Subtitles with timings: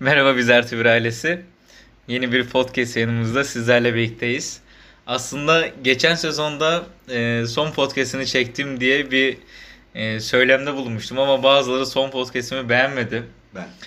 [0.00, 1.40] Merhaba Bizler TV ailesi.
[2.08, 4.60] Yeni bir podcast yayınımızda sizlerle birlikteyiz.
[5.06, 9.36] Aslında geçen sezonda e, son podcastini çektim diye bir
[9.94, 13.22] e, söylemde bulunmuştum ama bazıları son podcastimi beğenmedi.
[13.54, 13.68] Ben.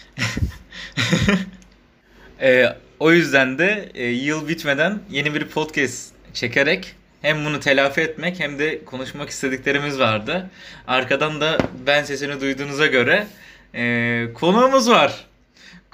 [2.42, 8.40] E, o yüzden de e, yıl bitmeden yeni bir podcast çekerek hem bunu telafi etmek
[8.40, 10.50] hem de konuşmak istediklerimiz vardı.
[10.88, 13.28] Arkadan da ben sesini duyduğunuza göre
[13.76, 15.26] e, konuğumuz var.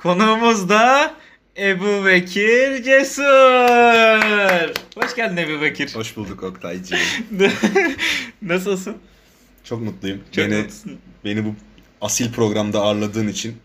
[0.02, 1.14] Konuğumuz da
[1.58, 3.24] Ebu Bekir Cesur.
[4.96, 5.96] Hoş geldin Ebu Bekir.
[5.96, 7.00] Hoş bulduk Oktaycığım.
[8.42, 8.98] Nasılsın?
[9.64, 10.22] Çok mutluyum.
[10.32, 10.98] Çok beni, mutlusun.
[11.26, 11.56] beni bu
[12.02, 13.58] asil programda ağırladığın için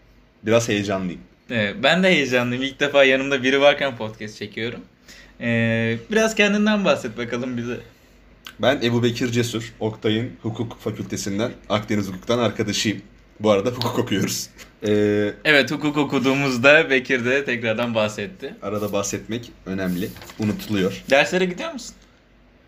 [0.43, 1.21] biraz heyecanlıyım.
[1.51, 2.63] Evet, ben de heyecanlıyım.
[2.63, 4.81] İlk defa yanımda biri varken podcast çekiyorum.
[5.41, 7.81] Ee, biraz kendinden bahset bakalım bize.
[8.59, 13.03] Ben Ebu Bekir Cesur, Oktay'ın hukuk fakültesinden, Akdeniz Hukuk'tan arkadaşıyım.
[13.41, 14.47] Bu arada hukuk okuyoruz.
[14.87, 18.55] Ee, Evet hukuk okuduğumuzda Bekir de tekrardan bahsetti.
[18.63, 20.09] arada bahsetmek önemli.
[20.39, 21.03] Unutuluyor.
[21.11, 21.95] Derslere gidiyor musun?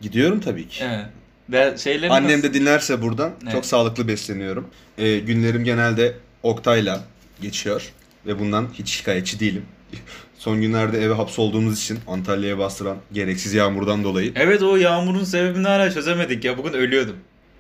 [0.00, 0.84] Gidiyorum tabii ki.
[0.84, 1.06] Evet.
[1.48, 2.42] De şeyleri Annem nasıl?
[2.42, 3.52] de dinlerse buradan Evet.
[3.52, 4.68] çok sağlıklı besleniyorum.
[4.98, 7.04] Ee, günlerim genelde Oktay'la
[7.42, 7.92] geçiyor
[8.26, 9.62] ve bundan hiç şikayetçi değilim.
[10.38, 14.32] Son günlerde eve hapsolduğumuz için Antalya'ya bastıran gereksiz yağmurdan dolayı.
[14.36, 16.58] Evet o yağmurun sebebini hala çözemedik ya.
[16.58, 17.16] Bugün ölüyordum.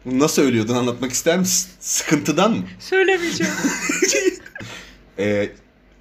[0.06, 1.70] Nasıl ölüyordun anlatmak ister misin?
[1.80, 2.62] Sıkıntıdan mı?
[2.78, 3.52] Söylemeyeceğim.
[5.18, 5.48] Ee,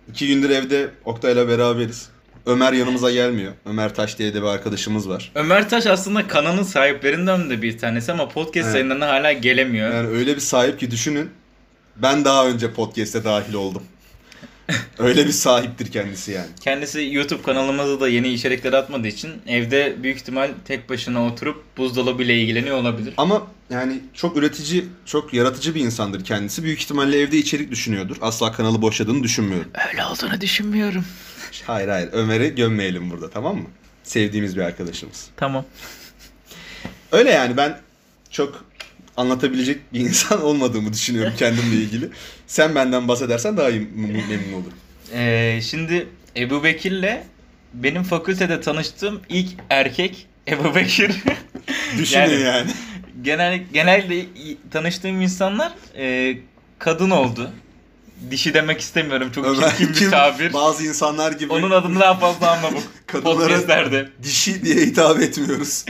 [0.09, 2.09] iki gündür evde Oktay'la beraberiz.
[2.45, 3.53] Ömer yanımıza gelmiyor.
[3.65, 5.31] Ömer Taş diye de bir arkadaşımız var.
[5.35, 8.75] Ömer Taş aslında kanalın sahiplerinden de bir tanesi ama podcast Evet.
[8.75, 9.93] yayınlarına hala gelemiyor.
[9.93, 11.29] Yani öyle bir sahip ki düşünün.
[11.95, 13.83] Ben daha önce podcast'e dahil oldum.
[14.99, 16.47] öyle bir sahiptir kendisi yani.
[16.61, 22.23] Kendisi YouTube kanalımıza da yeni içerikler atmadığı için evde büyük ihtimal tek başına oturup buzdolabı
[22.23, 23.13] ile ilgileniyor olabilir.
[23.17, 26.63] Ama yani çok üretici, çok yaratıcı bir insandır kendisi.
[26.63, 28.17] Büyük ihtimalle evde içerik düşünüyordur.
[28.21, 29.71] Asla kanalı boşadığını düşünmüyorum.
[29.89, 31.05] Öyle olduğunu düşünmüyorum.
[31.67, 33.67] Hayır hayır Ömer'i gömmeyelim burada tamam mı?
[34.03, 35.27] Sevdiğimiz bir arkadaşımız.
[35.37, 35.65] Tamam.
[37.11, 37.79] Öyle yani ben
[38.31, 38.65] çok
[39.17, 42.09] anlatabilecek bir insan olmadığımı düşünüyorum kendimle ilgili.
[42.47, 43.79] Sen benden bahsedersen daha iyi
[44.29, 44.73] memnun olurum.
[45.13, 47.23] Ee, şimdi Ebu Bekir'le
[47.73, 51.11] benim fakültede tanıştığım ilk erkek Ebu Bekir.
[51.97, 52.71] Düşünün Yani- yani.
[53.21, 54.25] Genel, genelde
[54.71, 56.37] tanıştığım insanlar e,
[56.79, 57.51] kadın oldu.
[58.31, 59.31] Dişi demek istemiyorum.
[59.35, 60.53] Çok Ömer çirkin bir tabir.
[60.53, 62.79] Bazı insanlar gibi Onun adını daha fazla anla bu
[63.17, 65.85] Kadınlara- dişi diye hitap etmiyoruz.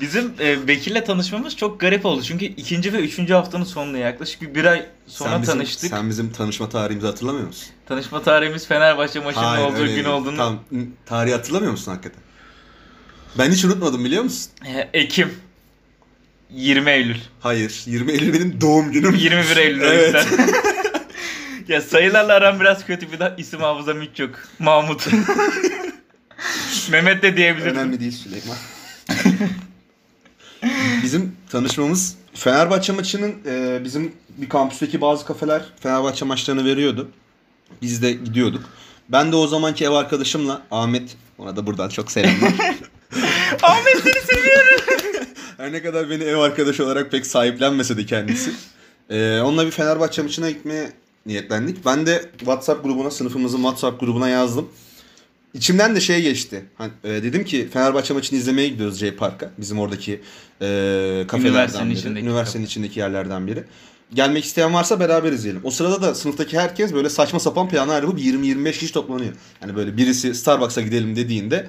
[0.00, 2.22] Bizim e, Bekir'le tanışmamız çok garip oldu.
[2.22, 5.90] Çünkü ikinci ve üçüncü haftanın sonunda yaklaşık bir, bir ay sonra sen bizim, tanıştık.
[5.90, 7.68] Sen bizim tanışma tarihimizi hatırlamıyor musun?
[7.86, 10.04] Tanışma tarihimiz Fenerbahçe maçının Hayır, olduğu gün değil.
[10.04, 10.36] olduğunu.
[10.36, 10.60] Tam
[11.06, 12.20] tarihi hatırlamıyor musun hakikaten?
[13.38, 14.50] Ben hiç unutmadım biliyor musun?
[14.66, 15.34] E, Ekim.
[16.50, 17.18] 20 Eylül.
[17.40, 17.82] Hayır.
[17.86, 19.14] 20 Eylül benim doğum günüm.
[19.14, 20.26] 21 Eylül Evet.
[21.68, 24.30] ya sayılarla aram biraz kötü bir de isim hafızam hiç yok.
[24.58, 25.06] Mahmut.
[26.90, 27.76] Mehmet de diyebilirim.
[27.76, 28.56] Önemli değil Süleyman.
[31.02, 37.08] bizim tanışmamız Fenerbahçe maçının e, bizim bir kampüsteki bazı kafeler Fenerbahçe maçlarını veriyordu.
[37.82, 38.62] Biz de gidiyorduk.
[39.08, 42.52] Ben de o zamanki ev arkadaşımla Ahmet ona da buradan çok selamlar.
[43.62, 44.80] Ahmet seni seviyorum.
[45.56, 48.52] Her ne kadar beni ev arkadaşı olarak pek sahiplenmese de kendisi.
[49.10, 50.92] Ee, onunla bir Fenerbahçe maçına gitmeye
[51.26, 51.86] niyetlendik.
[51.86, 54.68] Ben de WhatsApp grubuna, sınıfımızın WhatsApp grubuna yazdım.
[55.54, 56.64] İçimden de şey geçti.
[56.78, 59.50] Hani, e, dedim ki Fenerbahçe maçını izlemeye gidiyoruz J Park'a.
[59.58, 60.12] Bizim oradaki
[60.62, 61.98] e, kafelerden Üniversitenin biri.
[61.98, 63.64] içindeki Üniversitenin içindeki yerlerden biri.
[64.14, 65.60] Gelmek isteyen varsa beraber izleyelim.
[65.64, 69.32] O sırada da sınıftaki herkes böyle saçma sapan planlar yapıp 20-25 kişi toplanıyor.
[69.62, 71.66] Yani böyle birisi Starbucks'a gidelim dediğinde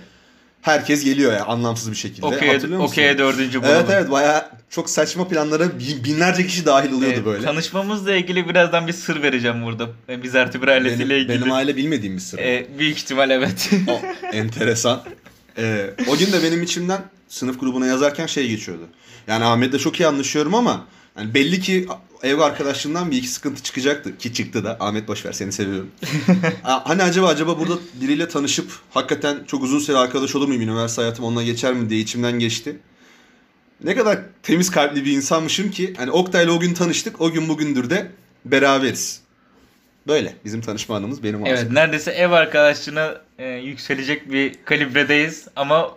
[0.62, 2.26] herkes geliyor ya anlamsız bir şekilde.
[2.26, 3.76] Okey'e okey'e dördüncü bulalım.
[3.76, 7.46] Evet evet bayağı çok saçma planlara bin- binlerce kişi dahil oluyordu Ee, böyle.
[7.46, 9.90] Tanışmamızla ilgili birazdan bir sır vereceğim burada.
[10.10, 11.42] Ee, Biz Ertuğrul ailesiyle Benim, ilgili.
[11.42, 12.38] benim aile bilmediğim bir sır.
[12.40, 13.70] Ee, büyük ihtimal evet.
[13.88, 14.02] O,
[14.34, 15.04] enteresan.
[15.58, 18.84] Ee, o gün de benim içimden sınıf grubuna yazarken şey geçiyordu.
[19.28, 20.86] Yani Ahmet'le çok iyi anlaşıyorum ama
[21.18, 21.88] yani belli ki
[22.24, 24.18] ev arkadaşlığından bir iki sıkıntı çıkacaktı.
[24.18, 24.78] Ki çıktı da.
[24.80, 25.90] Ahmet boşver seni seviyorum.
[26.64, 30.62] Ha, hani acaba acaba burada biriyle tanışıp hakikaten çok uzun süre arkadaş olur muyum?
[30.62, 32.78] Üniversite hayatım onunla geçer mi diye içimden geçti.
[33.84, 37.22] Ne kadar temiz kalpli bir insanmışım ki hani Oktay'la o gün tanıştık.
[37.22, 38.12] O gün bugündür de
[38.46, 39.22] beraberiz.
[40.08, 45.92] Böyle bizim tanışma anımız benim evet neredeyse ev arkadaşlığına e, yükselecek bir kalibredeyiz ama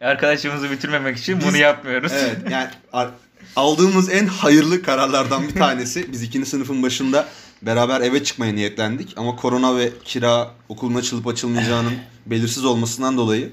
[0.00, 2.12] arkadaşımızı bitirmemek için bunu Biz- yapmıyoruz.
[2.14, 2.68] Evet yani
[3.56, 6.12] aldığımız en hayırlı kararlardan bir tanesi.
[6.12, 7.28] Biz ikinci sınıfın başında
[7.62, 9.14] beraber eve çıkmaya niyetlendik.
[9.16, 11.94] Ama korona ve kira okulun açılıp açılmayacağının
[12.26, 13.52] belirsiz olmasından dolayı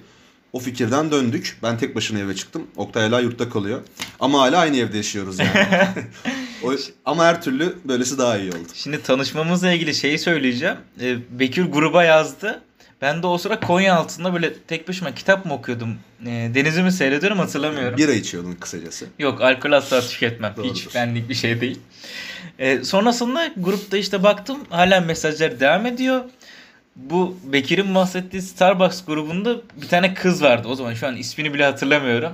[0.53, 1.57] o fikirden döndük.
[1.63, 2.67] Ben tek başına eve çıktım.
[2.75, 3.81] Oktay hala yurtta kalıyor.
[4.19, 5.51] Ama hala aynı evde yaşıyoruz yani.
[6.63, 6.73] O,
[7.05, 8.67] ama her türlü böylesi daha iyi oldu.
[8.73, 10.75] Şimdi tanışmamızla ilgili şeyi söyleyeceğim.
[11.01, 12.61] Ee, Bekir gruba yazdı.
[13.01, 15.95] Ben de o sıra Konya altında böyle tek başıma kitap mı okuyordum?
[16.25, 17.97] Ee, Deniz'i mi seyrediyorum hatırlamıyorum.
[17.97, 19.05] Bira içiyordun kısacası.
[19.19, 20.53] Yok alkol asla tüketmem.
[20.57, 20.75] Doğrudur.
[20.75, 21.79] Hiç benlik bir şey değil.
[22.59, 26.21] Ee, sonrasında grupta işte baktım hala mesajlar devam ediyor.
[26.95, 30.67] Bu Bekir'in bahsettiği Starbucks grubunda bir tane kız vardı.
[30.67, 32.33] O zaman şu an ismini bile hatırlamıyorum.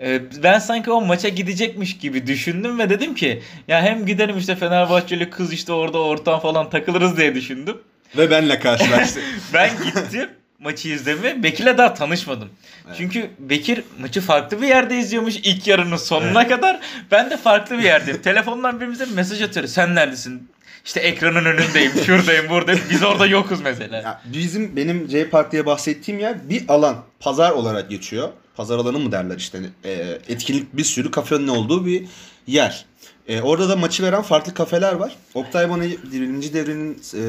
[0.00, 4.56] Ee, ben sanki o maça gidecekmiş gibi düşündüm ve dedim ki ya hem gidelim işte
[4.56, 7.78] Fenerbahçeli kız işte orada ortam falan takılırız diye düşündüm.
[8.16, 9.20] Ve benle karşılaştı.
[9.54, 10.28] Ben gittim
[10.62, 11.42] maçı izlemeye.
[11.42, 12.48] Bekir'le daha tanışmadım.
[12.86, 12.96] Evet.
[12.98, 16.80] Çünkü Bekir maçı farklı bir yerde izliyormuş ilk yarının sonuna kadar.
[17.10, 18.22] Ben de farklı bir yerdeyim.
[18.22, 19.72] Telefondan birbirimize mesaj atıyoruz.
[19.72, 20.48] Sen neredesin?
[20.84, 22.80] İşte ekranın önündeyim, şuradayım, buradayım.
[22.90, 23.96] Biz orada yokuz mesela.
[23.96, 26.96] Ya bizim benim C Park diye bahsettiğim yer bir alan.
[27.20, 28.28] Pazar olarak geçiyor.
[28.56, 29.60] Pazar alanı mı derler işte.
[29.84, 29.90] E,
[30.28, 32.04] etkinlik bir sürü kafenin olduğu bir
[32.46, 32.84] yer.
[33.28, 35.16] E, orada da maçı veren farklı kafeler var.
[35.34, 37.22] Oktay bana birinci devrenin e,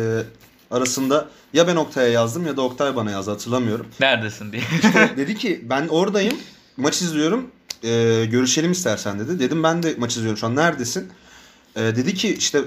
[0.72, 3.88] arasında ya ben Oktay'a yazdım ya da Oktay bana yazdı hatırlamıyorum.
[4.00, 4.62] Neredesin diye.
[5.18, 6.38] dedi ki ben oradayım
[6.78, 7.52] maç izliyorum
[7.84, 9.40] e, görüşelim istersen dedi.
[9.40, 11.12] Dedim ben de maç izliyorum şu an neredesin?
[11.76, 12.62] E, dedi ki işte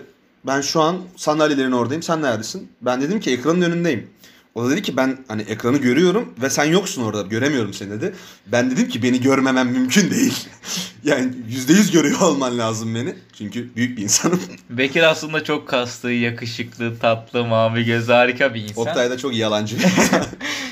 [0.47, 2.73] ben şu an sandalyelerin oradayım sen neredesin?
[2.81, 4.11] Ben dedim ki ekranın önündeyim.
[4.55, 8.15] O da dedi ki ben hani ekranı görüyorum ve sen yoksun orada göremiyorum seni dedi.
[8.47, 10.49] Ben dedim ki beni görmemem mümkün değil.
[11.05, 13.15] yani yüzde yüz görüyor olman lazım beni.
[13.39, 14.41] Çünkü büyük bir insanım.
[14.71, 18.87] Bekir aslında çok kaslı, yakışıklı, tatlı, mavi göz, harika bir insan.
[18.87, 20.25] Oktay da çok yalancı bir insan.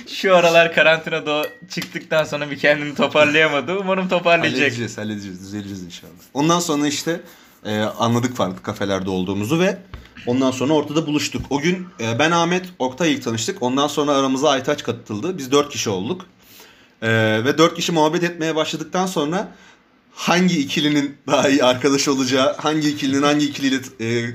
[0.09, 3.79] Şu aralar karantinada çıktıktan sonra bir kendini toparlayamadı.
[3.79, 4.61] Umarım toparlayacak.
[4.61, 6.13] halledeceğiz halledeceğiz düzeleceğiz inşallah.
[6.35, 7.21] Ondan sonra işte
[7.65, 9.79] e, anladık farklı kafelerde olduğumuzu ve
[10.27, 11.47] ondan sonra ortada buluştuk.
[11.51, 13.63] O gün e, ben Ahmet Oktay ilk tanıştık.
[13.63, 15.39] Ondan sonra aramıza Aytaç katıldı.
[15.39, 16.27] Biz dört kişi olduk.
[17.03, 17.11] E,
[17.45, 19.49] ve dört kişi muhabbet etmeye başladıktan sonra
[20.13, 24.31] hangi ikilinin daha iyi arkadaş olacağı, hangi ikilinin hangi ikiliyle e,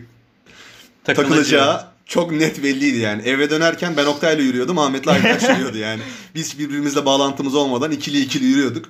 [1.04, 3.22] takılacağı çok net belliydi yani.
[3.22, 6.02] Eve dönerken ben Oktay'la yürüyordum, Ahmet'le Aytaç yürüyordu yani.
[6.36, 8.86] Biz birbirimizle bağlantımız olmadan ikili ikili yürüyorduk.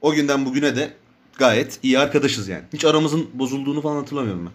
[0.00, 0.92] O günden bugüne de
[1.38, 2.62] gayet iyi arkadaşız yani.
[2.72, 4.52] Hiç aramızın bozulduğunu falan hatırlamıyorum ben.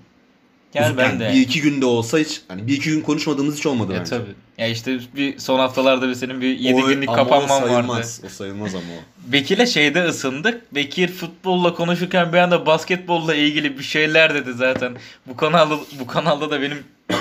[0.74, 1.30] Gel ben Yani de.
[1.34, 4.10] Bir iki günde olsa hiç, hani bir iki gün konuşmadığımız hiç olmadı Ya bence.
[4.10, 4.30] tabii.
[4.58, 8.08] Ya işte bir son haftalarda bir senin bir 7 O- günlük kapanman o vardı.
[8.26, 9.32] O sayılmaz ama o.
[9.32, 10.76] Bekir'le şeyde ısındık.
[10.76, 14.96] Bekir futbolla konuşurken bir anda basketbolla ilgili bir şeyler dedi zaten.
[15.28, 16.78] Bu kanalda bu kanalda da benim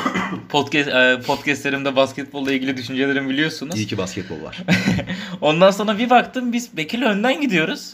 [0.48, 3.76] podcast e, podcastlerimde basketbolla ilgili düşüncelerimi biliyorsunuz.
[3.76, 4.62] İyi ki basketbol var.
[5.40, 7.92] Ondan sonra bir baktım biz Bekir'le önden gidiyoruz.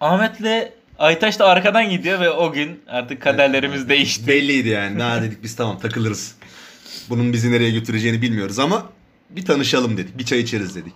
[0.00, 0.72] Ahmet'le
[1.02, 4.26] Aytaş da arkadan gidiyor ve o gün artık kaderlerimiz değişti.
[4.26, 4.98] Belliydi yani.
[4.98, 6.34] Daha dedik biz tamam takılırız.
[7.10, 8.86] Bunun bizi nereye götüreceğini bilmiyoruz ama
[9.30, 10.18] bir tanışalım dedik.
[10.18, 10.94] Bir çay içeriz dedik.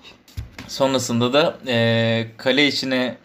[0.68, 3.16] Sonrasında da e, kale içine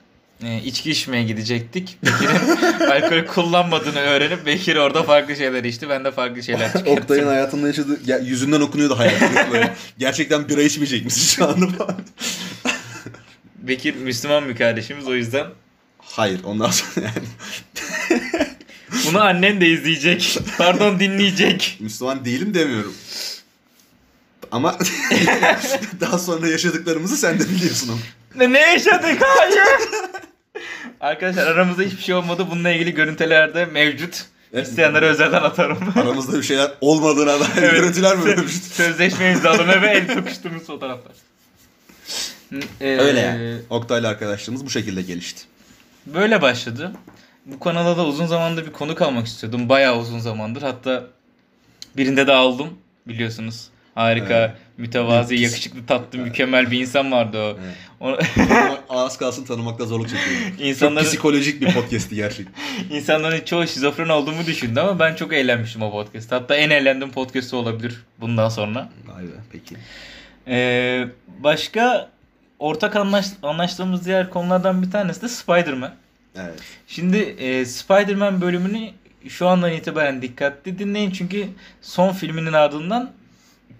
[0.43, 1.97] e, içki içmeye gidecektik.
[2.03, 5.89] Bekir'in alkol kullanmadığını öğrenip Bekir orada farklı şeyler içti.
[5.89, 7.27] Ben de farklı şeyler Oktay'ın çıkarttım.
[7.27, 9.69] hayatında yaşadığı ya, yüzünden okunuyordu hayat kırıklığı.
[9.97, 11.95] Gerçekten bira içmeyecek misin şu anda falan?
[13.55, 15.45] Bekir Müslüman bir kardeşimiz o yüzden.
[16.11, 17.27] Hayır ondan sonra yani
[19.07, 20.37] Bunu annen de izleyecek.
[20.57, 21.77] Pardon dinleyecek.
[21.79, 22.93] Müslüman değilim demiyorum.
[24.51, 24.77] Ama
[25.99, 27.99] daha sonra yaşadıklarımızı sen de biliyorsun ama.
[28.35, 29.17] Ne, ne yaşadık?
[29.21, 29.59] Hayır.
[31.01, 32.47] Arkadaşlar aramızda hiçbir şey olmadı.
[32.51, 34.25] Bununla ilgili görüntüler de mevcut.
[34.53, 34.67] Evet.
[34.67, 35.93] İsteyenlere özelden atarım.
[35.95, 37.71] Aramızda bir şeyler olmadığına dair Evet.
[37.71, 38.69] görüntüler mi vermiştin?
[38.73, 41.13] Sözleşme imzalama ve el tokuştuğumuz fotoğraflar.
[42.81, 43.57] Ee, Öyle yani.
[43.69, 45.41] Oktay'la arkadaşlığımız bu şekilde gelişti.
[46.05, 46.91] Böyle başladı.
[47.45, 49.69] Bu kanala da uzun zamandır bir konuk almak istiyordum.
[49.69, 50.61] Bayağı uzun zamandır.
[50.61, 51.03] Hatta
[51.97, 52.67] birinde de aldım
[53.07, 53.67] biliyorsunuz.
[53.95, 54.51] Harika, Evet.
[54.77, 55.43] mütevazi, Pis.
[55.43, 57.57] yakışıklı, tatlı, mükemmel bir insan vardı o.
[57.65, 57.75] Evet.
[57.99, 58.17] o
[58.89, 60.55] Ağız kalsın tanımakta zorluk çekiyorum.
[60.59, 62.53] İnsanları- Çok psikolojik bir podcast'i gerçekten.
[62.95, 66.31] İnsanların çoğu şizofren olduğumu düşündü ama ben çok eğlenmiştim o podcast.
[66.31, 68.89] Hatta en eğlendiğim podcast'ı olabilir bundan sonra.
[69.07, 69.75] Vay be peki.
[70.47, 71.05] Ee,
[71.39, 72.09] başka
[72.61, 75.93] ortak anlaş, anlaştığımız diğer konulardan bir tanesi de Spider-Man.
[76.35, 76.59] Evet.
[76.87, 78.89] Şimdi e, Spider-Man bölümünü
[79.29, 81.47] şu andan itibaren dikkatli dinleyin çünkü
[81.81, 83.11] son filminin ardından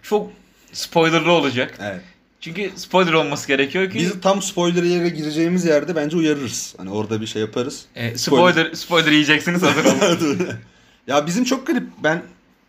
[0.01, 0.31] çok
[0.73, 1.77] spoilerlı olacak.
[1.81, 2.01] Evet.
[2.41, 6.75] Çünkü spoiler olması gerekiyor ki Biz tam spoiler yere gireceğimiz yerde bence uyarırız.
[6.77, 7.85] Hani orada bir şey yaparız.
[7.95, 10.50] e, spoiler spoiler yiyeceksiniz hazır olun.
[11.07, 11.83] ya bizim çok garip.
[12.03, 12.21] Ben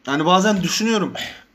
[0.07, 1.13] yani bazen düşünüyorum.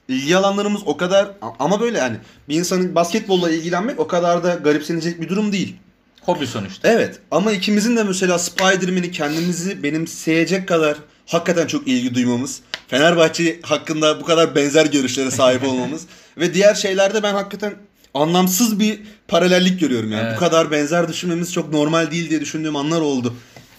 [0.09, 1.27] İlgi alanlarımız o kadar
[1.59, 2.17] ama böyle yani
[2.49, 5.75] bir insanın basketbolla ilgilenmek o kadar da garipsenecek bir durum değil.
[6.21, 6.87] Hobi sonuçta.
[6.91, 12.59] Evet ama ikimizin de mesela Spider-Man'i kendimizi benimseyecek kadar hakikaten çok ilgi duymamız.
[12.87, 16.05] Fenerbahçe hakkında bu kadar benzer görüşlere sahip olmamız.
[16.37, 17.73] ve diğer şeylerde ben hakikaten
[18.13, 20.23] anlamsız bir paralellik görüyorum yani.
[20.27, 20.35] Evet.
[20.35, 23.33] Bu kadar benzer düşünmemiz çok normal değil diye düşündüğüm anlar oldu.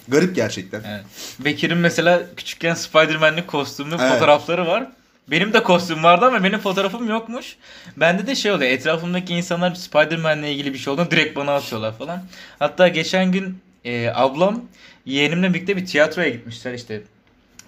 [0.08, 0.82] Garip gerçekten.
[0.88, 1.04] Evet.
[1.38, 4.12] Bekir'in mesela küçükken Spider-Man'lik kostümlü Evet.
[4.12, 4.86] fotoğrafları var.
[5.30, 7.56] Benim de kostüm vardı ama benim fotoğrafım yokmuş.
[7.96, 8.70] Bende de şey oluyor.
[8.70, 12.22] Etrafımdaki insanlar Spider-Man'le ilgili bir şey olduğunda direkt bana atıyorlar falan.
[12.58, 14.64] Hatta geçen gün e, ablam
[15.06, 17.02] yeğenimle birlikte bir tiyatroya gitmişler işte.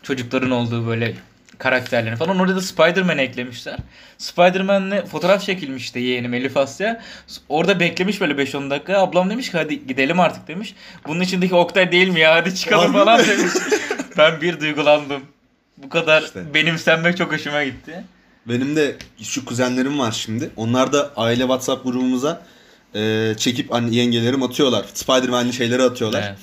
[0.02, 1.14] Çocukların olduğu böyle
[1.58, 2.38] karakterlerini falan.
[2.38, 3.76] Orada da Spider-Man eklemişler.
[4.18, 7.00] Spider-Man'le fotoğraf çekilmişti yeğenim Elif Asya.
[7.48, 8.98] Orada beklemiş böyle 5-10 dakika.
[8.98, 10.74] Ablam demiş ki hadi gidelim artık demiş.
[11.06, 13.26] Bunun içindeki Oktay değil mi ya hadi çıkalım falan mi?
[13.28, 13.52] demiş.
[14.18, 15.22] ben bir duygulandım.
[15.82, 16.54] Bu kadar İşte.
[16.54, 18.04] benimsenmek çok hoşuma gitti.
[18.48, 20.50] Benim de şu kuzenlerim var şimdi.
[20.56, 22.42] Onlar da aile WhatsApp grubumuza
[22.94, 24.84] e, çekip hani yengelerim atıyorlar.
[24.94, 26.34] Spider-Man'li şeyleri atıyorlar.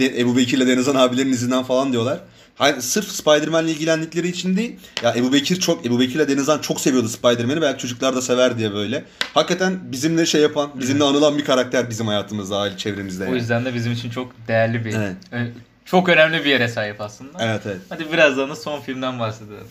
[0.00, 0.18] Evet.
[0.18, 2.20] Ebu Bekir'le Denizhan abilerin izinden falan diyorlar.
[2.54, 4.76] Hayır, sırf Spider-Man'le ilgilendikleri için değil.
[5.02, 7.62] Ya Ebu Bekir çok Ebu Bekir'le Denizhan çok seviyordu Spider-Man'i.
[7.62, 9.04] Belki çocuklar da sever diye böyle.
[9.34, 13.22] Hakikaten bizimle şey yapan, bizimle anılan bir karakter bizim hayatımızda, aile çevremizde.
[13.24, 13.36] O Yani.
[13.36, 15.16] yüzden de bizim için çok değerli bir, Evet.
[15.32, 15.46] ö-
[15.84, 17.38] çok önemli bir yere sahip aslında.
[17.40, 17.80] Evet evet.
[17.88, 19.66] Hadi birazdan da son filmden bahsedelim.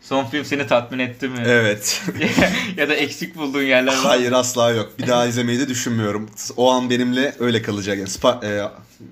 [0.00, 1.38] Son film seni tatmin etti mi?
[1.46, 2.02] Evet.
[2.76, 4.08] ya da eksik bulduğun yerler var mı?
[4.08, 4.98] Hayır asla yok.
[4.98, 6.30] Bir daha izlemeyi de düşünmüyorum.
[6.56, 7.98] O an benimle öyle kalacak.
[7.98, 8.70] Yani spa- e,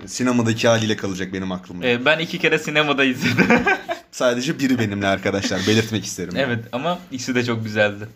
[0.09, 1.87] sinemadaki haliyle kalacak benim aklımda.
[1.87, 3.47] Ee, ben iki kere sinemada izledim.
[4.13, 5.61] Sadece biri benimle arkadaşlar.
[5.69, 6.35] Belirtmek isterim.
[6.37, 8.09] evet ama ikisi de çok güzeldi.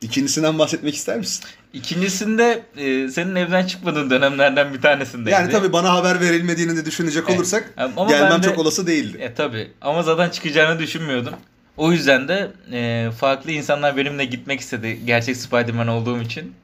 [0.00, 1.44] İkincisinden bahsetmek ister misin?
[1.72, 5.30] İkincisinde e, senin evden çıkmadığın dönemlerden bir tanesindeydi.
[5.30, 7.38] Yani tabii bana haber verilmediğini de düşünecek Evet.
[7.38, 9.18] olursak Ama gelmem de- çok olası değildi.
[9.20, 11.34] E tabi ama zaten çıkacağını düşünmüyordum.
[11.76, 16.54] O yüzden de e, farklı insanlar benimle gitmek istedi gerçek Spider-Man olduğum için.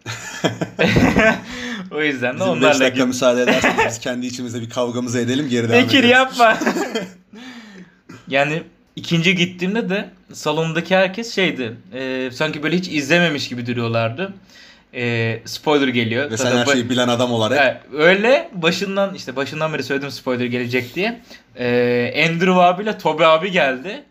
[1.91, 3.09] o yüzden de Bizim 5 onlarla dakika gittim.
[3.09, 6.59] müsaade ederseniz kendi içimizde bir kavgamızı edelim geri devam Bekir yapma.
[8.29, 8.63] yani
[8.97, 11.77] ikinci gittiğimde de salondaki herkes şeydi.
[11.95, 14.33] e, sanki böyle hiç izlememiş gibi duruyorlardı.
[14.95, 16.31] E, spoiler geliyor.
[16.31, 17.59] Ve Zaten sen her ba- şeyi bilen adam olarak.
[17.63, 21.21] Evet, öyle başından işte başından beri söyledim spoiler gelecek diye.
[21.59, 24.03] Ee, Andrew abiyle Toby abi geldi.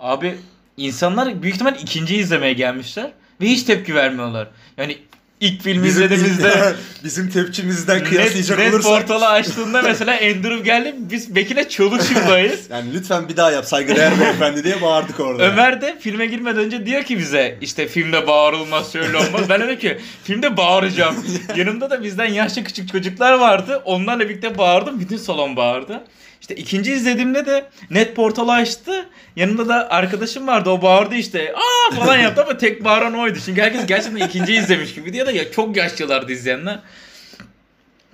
[0.00, 0.34] Abi
[0.76, 4.48] insanlar büyük ihtimal ikinci izlemeye gelmişler ve hiç tepki vermiyorlar.
[4.78, 4.98] Yani
[5.40, 6.74] ilk filmi izlediğimizde
[7.04, 8.92] bizim tepkimizden net, kıyaslayacak net olursak.
[8.92, 12.60] portalı açtığında mesela Andrew geldi biz Bekir'le çoluk çubuğdayız.
[12.70, 15.42] Yani lütfen bir daha yap saygıdeğer beyefendi diye bağırdık orada.
[15.42, 19.40] Ömer de filme girmeden önce diyor ki bize işte filmde bağırılmaz şöyle olmaz.
[19.48, 21.16] Ben dedim ki filmde bağıracağım.
[21.56, 23.82] Yanımda da bizden yaşça küçük çocuklar vardı.
[23.84, 25.00] Onlarla birlikte bağırdım.
[25.00, 26.04] Bütün salon bağırdı.
[26.46, 29.08] İşte ikinci izlediğimde de net portalı açtı.
[29.36, 30.70] Yanında da arkadaşım vardı.
[30.70, 31.54] O bağırdı işte.
[31.54, 33.38] Aa falan yaptı ama tek bağıran oydu.
[33.44, 36.78] Çünkü herkes gerçekten ikinci izlemiş gibi diye de ya çok yaşlılardı izleyenler.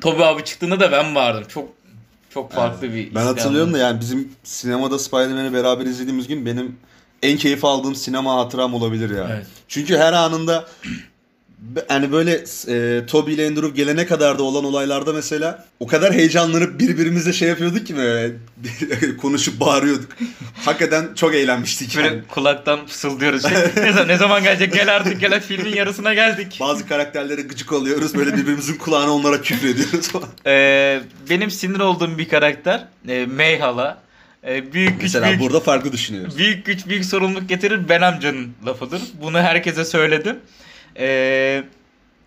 [0.00, 1.44] Tobi abi çıktığında da ben bağırdım.
[1.48, 1.68] Çok
[2.34, 3.86] çok farklı bir Ben hatırlıyorum da yani.
[3.88, 6.76] yani bizim sinemada Spider-Man'i beraber izlediğimiz gün benim
[7.22, 9.28] en keyif aldığım sinema hatıram olabilir ya.
[9.32, 9.46] Evet.
[9.68, 10.66] Çünkü her anında
[11.90, 16.80] yani böyle e, Toby ile Andrew gelene kadar da olan olaylarda mesela o kadar heyecanlanıp
[16.80, 18.32] birbirimizle şey yapıyorduk ki böyle
[19.16, 20.08] konuşup bağırıyorduk.
[20.64, 22.10] Hakikaten çok eğlenmiştik yani.
[22.10, 23.42] Böyle kulaktan fısıldıyoruz.
[23.42, 23.52] Şey,
[23.84, 24.72] ne, zaman, ne zaman gelecek?
[24.72, 26.56] Gel artık gel filmin yarısına geldik.
[26.60, 30.28] Bazı karakterlere gıcık oluyoruz böyle birbirimizin kulağına onlara küfür ediyoruz falan.
[30.46, 31.00] Ee,
[31.30, 34.02] benim sinir olduğum bir karakter e, Mayhala.
[34.46, 36.38] Ee, büyük güç Mesela büyük, burada farklı düşünüyoruz.
[36.38, 39.02] büyük güç büyük sorumluluk getirir ben amcanın lafıdır.
[39.22, 40.36] Bunu herkese söyledim.
[40.98, 41.64] Ee,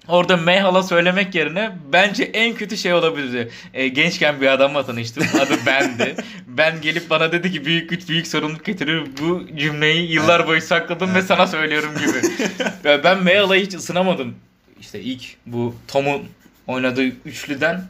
[0.07, 3.51] orada Mayhala söylemek yerine bence en kötü şey olabilirdi.
[3.73, 5.23] Ee, gençken bir adamla tanıştım.
[5.41, 6.15] Adı Ben'di.
[6.47, 9.03] Ben gelip bana dedi ki büyük güç büyük sorumluluk getirir.
[9.21, 12.33] Bu cümleyi yıllar boyu sakladım ve sana söylüyorum gibi.
[12.85, 14.35] Ve ben Mayhala'yı hiç ısınamadım.
[14.79, 16.23] İşte ilk bu Tom'un
[16.67, 17.83] oynadığı üçlüden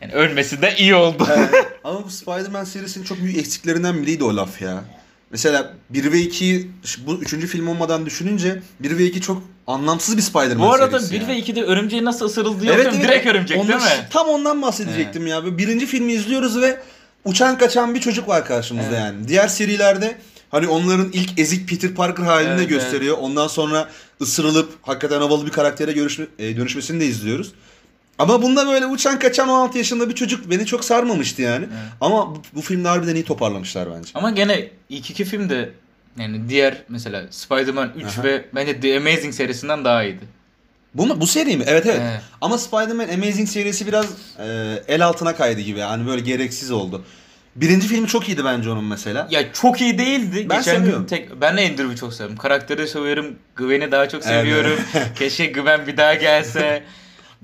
[0.00, 1.28] yani ölmesi de iyi oldu.
[1.84, 4.84] Ama bu Spider-Man serisinin çok büyük eksiklerinden biriydi o laf ya.
[5.34, 6.70] Mesela 1 ve 2'yi
[7.06, 11.14] bu üçüncü film olmadan düşününce 1 ve 2 çok anlamsız bir Spider-Man Bu arada serisi
[11.14, 11.28] 1 ya.
[11.28, 13.02] ve 2'de örümceği nasıl ısırıldığı yok değil mi?
[13.02, 14.06] Direkt örümcek Ondan- değil mi?
[14.10, 15.44] Tam ondan bahsedecektim ya.
[15.44, 16.80] Böyle Birinci filmi izliyoruz ve
[17.24, 18.98] uçan kaçan bir çocuk var karşımızda Evet.
[18.98, 19.28] yani.
[19.28, 20.18] Diğer serilerde
[20.50, 23.16] hani onların ilk ezik Peter Parker halini de Evet, gösteriyor.
[23.20, 23.88] Ondan sonra
[24.20, 27.52] ısırılıp hakikaten havalı bir karaktere görüşme, e, dönüşmesini de izliyoruz.
[28.18, 31.64] Ama bunda böyle uçan kaçan 16 yaşında bir çocuk beni çok sarmamıştı yani.
[31.64, 31.92] Evet.
[32.00, 34.10] Ama bu, bu filmde harbiden iyi toparlamışlar bence.
[34.14, 35.70] Ama gene ilk iki film de
[36.18, 38.22] yani diğer mesela Spider-Man 3 Aha.
[38.24, 40.24] ve bence The Amazing serisinden daha iyiydi.
[40.94, 41.20] Bu mu?
[41.20, 41.64] Bu seri mi?
[41.66, 42.00] Evet evet.
[42.02, 42.20] Evet.
[42.40, 44.06] Ama Spider-Man Amazing serisi biraz
[44.38, 44.46] e,
[44.88, 45.78] el altına kaydı gibi.
[45.78, 47.04] Yani böyle gereksiz oldu.
[47.56, 49.28] Birinci filmi çok iyiydi bence onun mesela.
[49.30, 50.46] Ya çok iyi değildi.
[50.50, 51.06] Ben Geçen seviyorum.
[51.06, 52.36] tek ben de Andrew'u çok seviyorum.
[52.36, 53.26] Karakteri seviyorum.
[53.56, 54.34] Gwen'i daha çok Evet.
[54.40, 54.80] seviyorum.
[55.18, 56.82] Keşke Gwen bir daha gelse.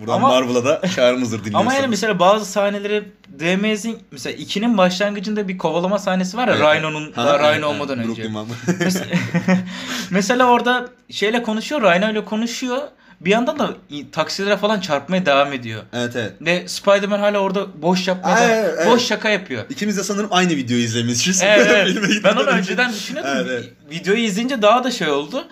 [0.01, 1.67] Buradan Ama- Marvel'a da çağrımızdır dinliyorsanız.
[1.67, 3.05] Ama yani mesela bazı sahneleri
[3.55, 6.65] Amazing mesela 2'nin başlangıcında bir kovalama sahnesi var ya Evet.
[6.77, 7.65] Rhino'nun Ha, daha evet, Rhino evet.
[7.65, 8.09] olmadan önce.
[8.09, 8.49] Brooklyn Mom.
[8.81, 9.07] Mesela,
[10.11, 12.83] mesela orada şeyle konuşuyor, Rhino ile konuşuyor.
[13.21, 13.75] bir yandan da
[14.13, 15.83] taksilere falan çarpmaya devam ediyor.
[15.93, 16.33] Evet evet.
[16.41, 18.87] Ve Spider-Man hala orada boş yapmaya evet, evet.
[18.87, 19.65] boş şaka yapıyor.
[19.71, 21.43] İkimiz de sanırım aynı videoyu izlemişiz.
[21.45, 21.97] Evet, evet.
[22.25, 22.51] Ben onu önce.
[22.59, 23.33] önceden düşünüyordum.
[23.37, 23.65] Evet, evet.
[23.91, 25.45] Videoyu izleyince daha da şey oldu.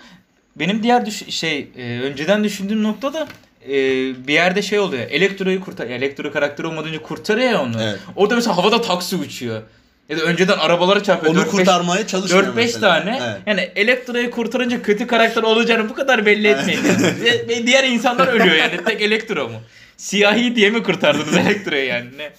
[0.57, 3.27] Benim diğer düş- şey e, önceden düşündüğüm nokta da
[3.69, 3.73] e,
[4.27, 5.03] bir yerde şey oluyor.
[5.11, 5.87] Elektroyu kurtar.
[5.87, 7.83] Elektro karakteri olmadan önce kurtarıyor ya onu.
[7.83, 7.99] Evet.
[8.17, 9.63] Orada mesela havada taksi uçuyor.
[10.09, 11.35] Ya da önceden arabalara çarpıyor.
[11.35, 12.81] Onu 4-5 kurtarmaya çalışmıyor 4-5 mesela.
[13.05, 13.21] tane.
[13.23, 13.41] Evet.
[13.47, 16.81] Yani elektroyu kurtarınca kötü karakter olacağını bu kadar belli etmeyin.
[16.85, 17.67] yani.
[17.67, 18.85] Diğer insanlar ölüyor yani.
[18.87, 19.61] Tek elektro mu?
[19.97, 22.19] Siyahi diye mi kurtardınız elektroyu yani?
[22.19, 22.33] Ne?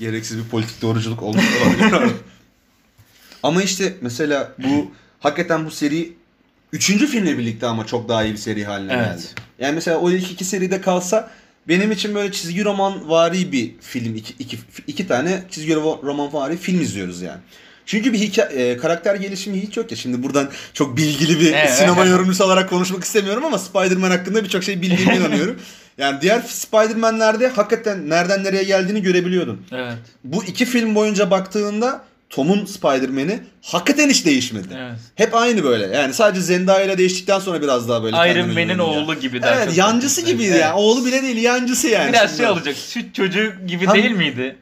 [0.00, 2.10] Gereksiz bir politik doğruculuk olmuş olabilir.
[3.42, 6.12] ama işte mesela bu hakikaten bu seri
[6.72, 9.06] üçüncü filmle birlikte ama çok daha iyi bir seri haline Evet.
[9.06, 9.22] geldi.
[9.62, 11.30] Yani mesela o ilk iki seride kalsa
[11.68, 16.56] benim için böyle çizgi roman vari bir film iki, iki, iki tane çizgi roman vari
[16.56, 17.40] film izliyoruz yani.
[17.86, 19.96] Çünkü bir hikaye, karakter gelişimi hiç yok ya.
[19.96, 21.70] Şimdi buradan çok bilgili bir Evet.
[21.70, 25.56] sinema yorumcusu olarak konuşmak istemiyorum ama Spider-Man hakkında birçok şey bildiğime inanıyorum.
[25.98, 29.66] Yani diğer Spider-Man'lerde hakikaten nereden nereye geldiğini görebiliyordun.
[29.72, 29.94] Evet.
[30.24, 34.68] Bu iki film boyunca baktığında Tom'un Spider-Man'i hakikaten hiç değişmedi.
[34.78, 34.98] Evet.
[35.14, 35.96] Hep aynı böyle.
[35.96, 38.16] Yani sadece Zendaya ile değiştikten sonra biraz daha böyle.
[38.16, 40.60] Iron Man'in oğlu gibi daha Evet yancısı gibiydi Evet.
[40.60, 40.74] yani.
[40.74, 42.12] Oğlu bile değil yancısı yani.
[42.12, 42.76] Biraz şey olacak.
[42.76, 44.56] Süt çocuğu gibi Tam- değil miydi?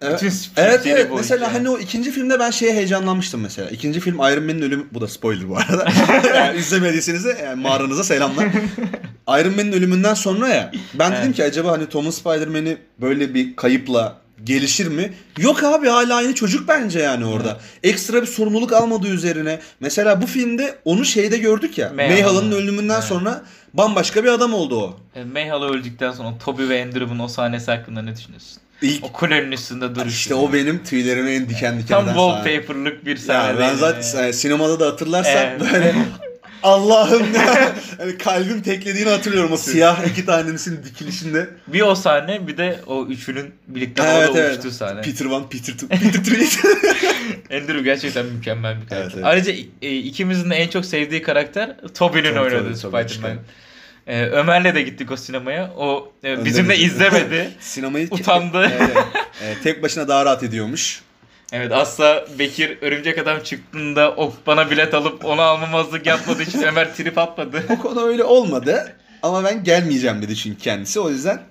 [0.00, 0.22] Evet.
[0.22, 3.70] Bütün Evet evet mesela hani o ikinci filmde ben şeye heyecanlanmıştım mesela.
[3.70, 5.86] İkinci film Iron Man'in ölümü bu da spoiler bu arada.
[6.36, 8.46] yani izlemediyseniz de yani mağaranıza selamlar.
[9.40, 11.36] Iron Man'in ölümünden sonra ya ben dedim Evet.
[11.36, 15.12] ki acaba hani Tom'un Spider-Man'i böyle bir kayıpla gelişir mi?
[15.38, 17.60] Yok abi hala aynı çocuk bence yani orada.
[17.82, 19.60] Ekstra bir sorumluluk almadığı üzerine.
[19.80, 21.92] Mesela bu filmde onu şeyde gördük ya.
[21.96, 22.52] Mayhal'ın.
[22.52, 23.04] Ölümünden Evet.
[23.04, 23.42] sonra
[23.74, 24.96] bambaşka bir adam oldu o.
[25.18, 28.58] E, Mayhala öldükten sonra Toby ve Andrew'un o sahnesi hakkında ne düşünüyorsun?
[28.82, 30.08] İlk O kulenin üstünde duruşu.
[30.08, 33.58] işte o benim tüylerimi en diken diken Tam wallpaper'lık bir Ya sahne.
[33.58, 34.28] ben değil zaten mi?
[34.28, 35.60] e, sinemada da hatırlarsan Evet.
[35.60, 35.94] böyle
[36.64, 41.48] Allah'ım yani kalbim teklediğini hatırlıyorum o siyah iki tanesinin dikilişinde.
[41.66, 44.56] Bir o sahne bir de o üçünün birlikte Evet, havada evet.
[44.56, 45.00] uçtuğu sahne.
[45.00, 46.46] Peter One, Peter Two, Peter Three.
[47.56, 49.02] Andrew gerçekten mükemmel bir karakter.
[49.04, 49.24] Evet, evet.
[49.24, 49.52] Ayrıca
[49.82, 53.38] e, ikimizin de en çok sevdiği karakter Toby'nin Tabii, oynadığı Spider-Man.
[54.06, 55.70] E, Ömer'le de gittik o sinemaya.
[55.76, 57.50] O e, bizimle izlemedi.
[57.60, 58.72] Sinemayı Utandı.
[58.80, 58.96] Evet.
[59.42, 61.02] E, tek başına daha rahat ediyormuş.
[61.56, 66.94] Evet asla Bekir Örümcek Adam çıktığında o bana bilet alıp onu almamazlık yapmadığı için Ömer
[66.96, 67.62] trip atmadı.
[67.70, 68.92] O konu öyle olmadı.
[69.22, 71.00] Ama ben gelmeyeceğim dedi çünkü kendisi.
[71.00, 71.42] O yüzden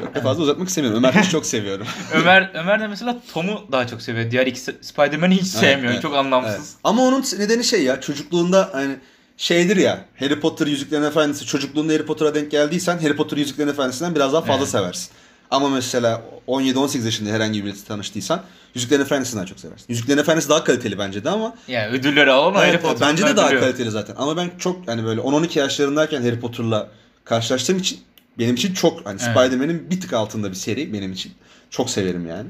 [0.00, 0.98] çok da fazla uzatmak istemiyorum.
[1.04, 1.86] Ömer'i çok seviyorum.
[2.12, 4.30] Ömer Ömer de mesela Tom'u daha çok seviyor.
[4.30, 5.92] Diğer iki Spider-Man'i hiç sevmiyor.
[5.92, 6.54] evet, Çok anlamsız.
[6.54, 6.68] Evet.
[6.84, 8.96] Ama onun nedeni şey ya çocukluğunda hani
[9.36, 14.14] şeydir ya Harry Potter Yüzüklerin Efendisi çocukluğunda Harry Potter'a denk geldiysen Harry Potter Yüzüklerin Efendisi'nden
[14.14, 14.68] biraz daha fazla Evet.
[14.68, 15.10] seversin.
[15.54, 18.42] Ama mesela 17-18 yaşında herhangi birisiyle tanıştıysan
[18.74, 19.86] Yüzüklerin Efendisi'ni daha çok seversin.
[19.88, 23.26] Yüzüklerin Efendisi daha kaliteli bence de ama Yani ödülleri alan o Harry Evet, Potter'ın bence
[23.26, 23.60] de daha ödülü.
[23.60, 24.14] kaliteli zaten.
[24.18, 26.88] Ama ben çok hani böyle 10-12 yaşlarındayken Harry Potter'la
[27.24, 28.00] karşılaştığım için
[28.38, 29.36] benim için çok hani Evet.
[29.36, 31.32] Spider-Man'in bir tık altında bir seri benim için.
[31.70, 32.48] Çok severim yani.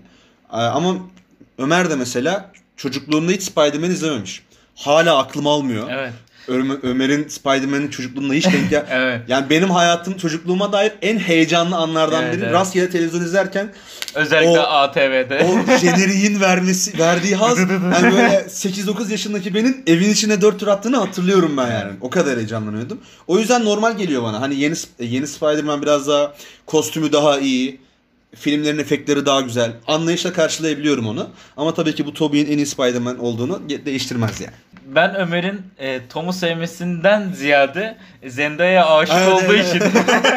[0.51, 0.95] Ama
[1.59, 4.43] Ömer de mesela çocukluğunda hiç Spider-Man izlememiş.
[4.75, 5.89] Hala aklım almıyor.
[5.91, 6.13] Evet.
[6.49, 8.87] Ömer- Ömer'in Spider-Man'in çocukluğunda hiç denk gel...
[8.91, 9.21] Evet.
[9.29, 12.43] Yani benim hayatım çocukluğuma dair en heyecanlı anlardan Evet, biri.
[12.45, 12.53] evet.
[12.55, 13.73] Rastgele televizyon izlerken
[14.15, 15.47] Özellikle O- ATV'de.
[15.73, 20.97] o jeneriğin vermesi verdiği haz hani böyle 8-9 yaşındaki benim evin içine 4 tur attığını
[20.97, 21.93] hatırlıyorum ben yani.
[22.01, 22.99] O kadar heyecanlanıyordum.
[23.27, 24.41] O yüzden normal geliyor bana.
[24.41, 26.35] Hani yeni yeni Spider-Man biraz daha
[26.67, 27.81] kostümü daha iyi.
[28.35, 29.73] Filmlerin efektleri daha güzel.
[29.87, 31.31] Anlayışla karşılayabiliyorum onu.
[31.57, 34.53] Ama tabii ki bu Tobey'in en iyi Spider-Man olduğunu değiştirmez yani.
[34.87, 39.83] Ben Ömer'in e, Tom'u sevmesinden ziyade Zendaya'ya aşık Evet, olduğu için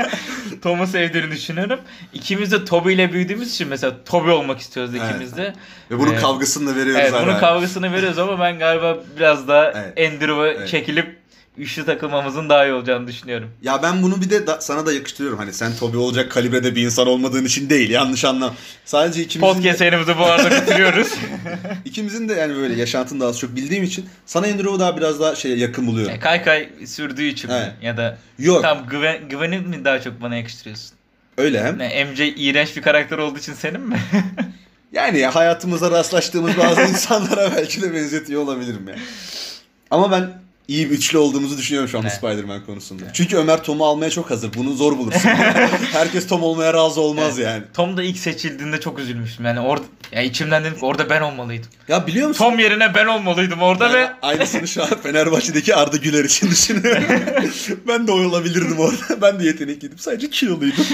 [0.62, 1.80] Tom'u sevdiğini düşünüyorum.
[2.14, 5.10] İkimiz de Toby ile büyüdüğümüz için mesela Toby olmak istiyoruz Evet.
[5.10, 5.54] ikimiz de.
[5.92, 6.22] Ve bunun Evet.
[6.22, 10.14] kavgasını da veriyoruz Evet bunun kavgasını veriyoruz ama ben galiba biraz daha Evet.
[10.14, 10.68] Andrew'a Evet.
[10.68, 11.17] çekilip
[11.58, 13.50] üçlü takılmamızın daha iyi olacağını düşünüyorum.
[13.62, 15.40] Ya ben bunu bir de da- sana da yakıştırıyorum.
[15.40, 17.90] Hani sen Toby olacak kalibrede bir insan olmadığın için değil.
[17.90, 18.54] Yanlış anlam.
[18.86, 21.08] Sadece ikimizin de- Podcast serimizi bu arada bitiriyoruz.
[21.86, 25.36] İkimizin de yani böyle yaşantını daha az çok bildiğim için sana Andrew'u daha biraz daha
[25.36, 26.14] şeye yakın buluyorum.
[26.16, 27.56] E, kay kay sürdüğü için mi?
[27.60, 27.74] Evet.
[27.82, 30.92] ya da Yok tam Gwen, Gwen'i mi daha çok bana yakıştırıyorsun?
[31.38, 31.78] öyle hem.
[31.80, 34.00] Ne MJ iğrenç bir karakter olduğu için senin mi?
[34.92, 39.00] Yani hayatımızda rastlaştığımız bazı insanlara belki de benzetiyor olabilirim yani.
[39.92, 40.30] Ama ben
[40.68, 42.18] iyi bir üçlü olduğumuzu düşünüyorum şu anda Evet.
[42.18, 43.04] Spider-Man konusunda.
[43.14, 44.54] Çünkü Ömer Tom'u almaya çok hazır.
[44.54, 45.30] Bunu zor bulursun.
[45.92, 47.64] Herkes Tom olmaya razı olmaz yani.
[47.74, 49.46] Tom da ilk seçildiğinde çok üzülmüştüm.
[49.46, 51.70] Yani orada ya içimden dedim ki orada ben olmalıydım.
[51.88, 52.46] Ya biliyor musun?
[52.46, 57.04] Tom yerine ben olmalıydım orada ve Aynısını şu an Fenerbahçe'deki Arda Güler için düşünüyorum.
[57.88, 59.22] ben de o olabilirdim orada.
[59.22, 59.98] Ben de yetenekliydim.
[60.00, 60.86] Sadece kiloluydum.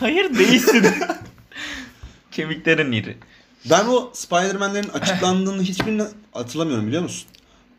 [0.00, 0.86] hayır değilsin.
[2.30, 3.16] Kemiklerin iri.
[3.70, 7.28] Ben o Spider-Man'lerin açıklandığını hiçbirini hatırlamıyorum biliyor musun?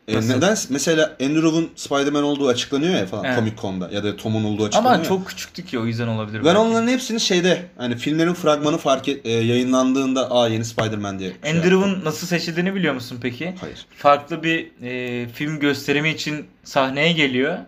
[0.08, 0.34] E, Nasıl?
[0.36, 0.56] neden?
[0.70, 3.36] Mesela Andrew'un Spider-Man olduğu açıklanıyor ya falan Evet.
[3.36, 4.94] Comic Con'da ya da Tom'un olduğu açıklanıyor.
[4.94, 5.08] Ama ya.
[5.08, 6.38] çok küçüktü ki o yüzden olabilir.
[6.38, 6.58] Ben belki.
[6.58, 11.30] onların hepsini şeyde hani filmlerin fragmanı fark et, e, yayınlandığında aa yeni Spider-Man diye.
[11.30, 11.56] şey yaptım.
[11.56, 13.54] Andrew'un nasıl seçildiğini biliyor musun peki?
[13.60, 13.86] Hayır.
[13.96, 17.58] Farklı bir e, film gösterimi için sahneye geliyor.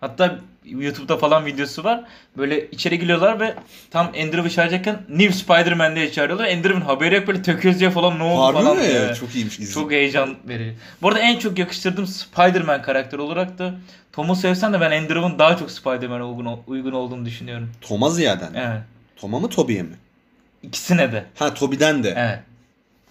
[0.00, 2.04] Hatta YouTube'da falan videosu var.
[2.36, 3.54] Böyle içeri giriyorlar ve
[3.90, 6.48] tam Andrew'ı çağıracakken New Spider-Man diye çağırıyorlar.
[6.48, 8.82] Andrew'un haberi yok böyle tököz diye falan ne oldu Harbi falan mi?
[8.82, 9.14] diye.
[9.14, 9.74] Çok iyiymiş izin.
[9.74, 10.76] Çok heyecan verici.
[11.02, 13.74] Bu arada en çok yakıştırdığım Spider-Man karakteri olarak da
[14.12, 17.70] Tom'u sevsem de ben Andrew'un daha çok Spider-Man'e uygun, uygun olduğunu düşünüyorum.
[17.80, 18.50] Tom'a ziyaden.
[18.54, 18.80] Evet.
[19.16, 19.94] Tom'a mı Toby'ye mi?
[20.62, 21.24] İkisine de.
[21.38, 22.14] Ha Toby'den de.
[22.16, 22.38] Evet.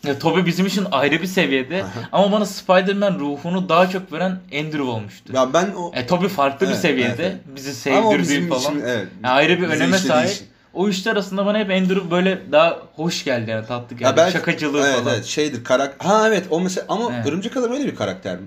[0.08, 4.82] Ya, Tobey bizim için ayrı bir seviyede ama bana Spider-Man ruhunu daha çok veren Andrew
[4.84, 5.34] olmuştu.
[5.36, 7.26] Ya ben o E, Tobey farklı bir Evet, seviyede.
[7.26, 8.62] evet, Bizi ama o sevdirdiği bizim falan.
[8.78, 9.08] için evet.
[9.24, 10.30] Ya, ayrı bir bize öneme işlediği sahip.
[10.30, 10.48] için.
[10.74, 14.04] O işler arasında bana hep Andrew böyle daha hoş geldi yani tatlı geldi.
[14.04, 15.14] Ya belki, Şakacılığı evet, falan.
[15.14, 17.28] Evet şeydir karak Ha evet o mesela ama Evet.
[17.28, 18.46] Örümcek Adam öyle bir karakter mi?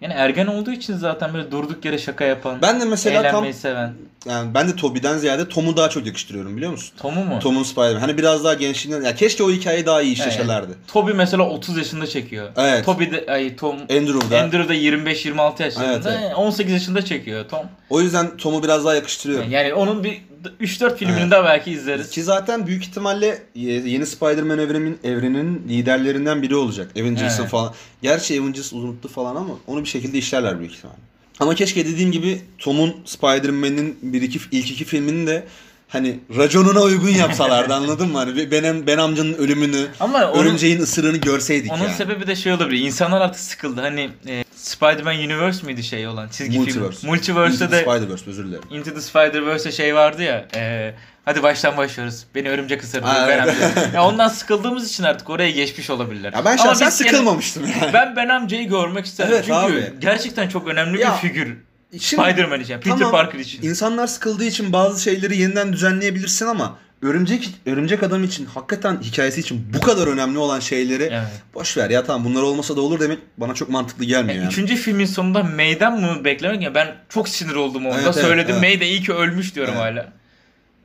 [0.00, 3.54] Yani ergen olduğu için zaten böyle durduk yere şaka yapan, Ben de mesela tam eğlenmeyi
[3.54, 3.92] seven.
[4.26, 6.94] yani ben de Toby'den ziyade Tom'u daha çok yakıştırıyorum biliyor musun?
[6.98, 7.38] Tom'u mu?
[7.40, 8.00] Tom'un Spider-Man.
[8.00, 10.72] Hani biraz daha gençliğinden ya keşke o hikayeyi daha iyi işleselerdi.
[10.86, 12.48] Tobey mesela 30 yaşında çekiyor.
[12.56, 12.84] Evet.
[12.84, 14.40] Tobey de ay Tom Andrew'da.
[14.42, 16.10] Andrew da 25-26 yaşlarında.
[16.10, 16.36] Evet, evet.
[16.36, 17.66] 18 yaşında çekiyor Tom.
[17.90, 19.50] O yüzden Tom'u biraz daha yakıştırıyorum.
[19.50, 20.22] Yani onun bir
[20.60, 21.30] 3-4 filmini Evet.
[21.30, 22.10] daha belki izleriz.
[22.10, 26.90] Ki zaten büyük ihtimalle yeni Spider-Man evrenin, evrenin liderlerinden biri olacak.
[27.00, 27.50] Avengers'ın Evet.
[27.50, 27.74] falan.
[28.02, 30.98] Gerçi Avengers unuttu falan ama onu bir şekilde işlerler büyük ihtimalle.
[31.40, 35.44] Ama keşke dediğim gibi Tom'un Spider-Man'in bir iki, ilk iki filmini de
[35.88, 38.18] hani raconuna uygun yapsalardı anladın mı?
[38.18, 41.94] Hani Ben, ben amcanın ölümünü, Ama onun, örümceğin ısırığını görseydik onun yani.
[41.94, 42.80] sebebi de şey olabilir.
[42.86, 43.80] İnsanlar artık sıkıldı.
[43.80, 47.00] Hani e, Spider-Man Universe miydi şey olan çizgi Multiverse.
[47.00, 47.10] film?
[47.10, 48.62] Multiverse'de Into the de Spider-Verse özür dilerim.
[48.70, 50.48] Into the Spider-Verse'de şey vardı ya.
[50.54, 52.24] e, hadi baştan başlıyoruz.
[52.34, 53.06] Beni örümcek ısırdı.
[53.06, 53.62] Ha, ben evet.
[53.76, 53.90] amca.
[53.94, 56.32] Ya ondan sıkıldığımız için artık oraya geçmiş olabilirler.
[56.32, 57.92] Ya ben şahsen sıkılmamıştım yani.
[57.92, 59.30] ben Ben amcayı görmek isterim.
[59.34, 59.92] Evet Çünkü abi.
[60.00, 61.56] gerçekten çok önemli Ya, bir figür.
[62.00, 63.62] Şimdi- Spider-Man için, Peter Tamam, Parker için.
[63.62, 69.66] İnsanlar sıkıldığı için bazı şeyleri yeniden düzenleyebilirsin ama örümcek örümcek adam için hakikaten hikayesi için
[69.74, 71.28] bu kadar önemli olan şeyleri Evet.
[71.54, 74.52] boş ver ya tamam bunlar olmasa da olur demek bana çok mantıklı gelmiyor Yani yani.
[74.52, 77.94] Üçüncü filmin sonunda May'den mı beklemek ya ben çok sinir oldum onda.
[77.96, 78.62] Evet, evet, Söyledim evet.
[78.62, 79.84] May de iyi ki ölmüş diyorum Evet.
[79.84, 80.12] hala.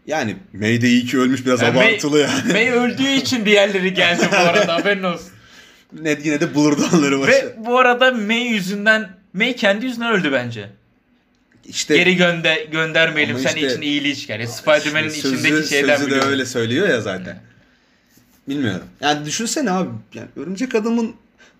[0.07, 2.33] Yani May de iyi ki ölmüş biraz Yani May- abartılı yani.
[2.53, 5.27] May öldüğü için diğerleri geldi bu arada haberin olsun.
[6.01, 7.31] Ne yine de bulurdu onları başı.
[7.31, 10.69] Ve bu arada May yüzünden May kendi yüzünden öldü bence.
[11.67, 14.39] İşte Geri gönder göndermeyelim sen işte- için iyiliği çıkar.
[14.39, 16.29] Ya Spider-Man'in işte içindeki şeyden sözü de biliyorum.
[16.31, 17.41] öyle söylüyor ya zaten.
[18.49, 18.85] Bilmiyorum.
[19.01, 21.15] Yani düşünsene abi yani örümcek adamın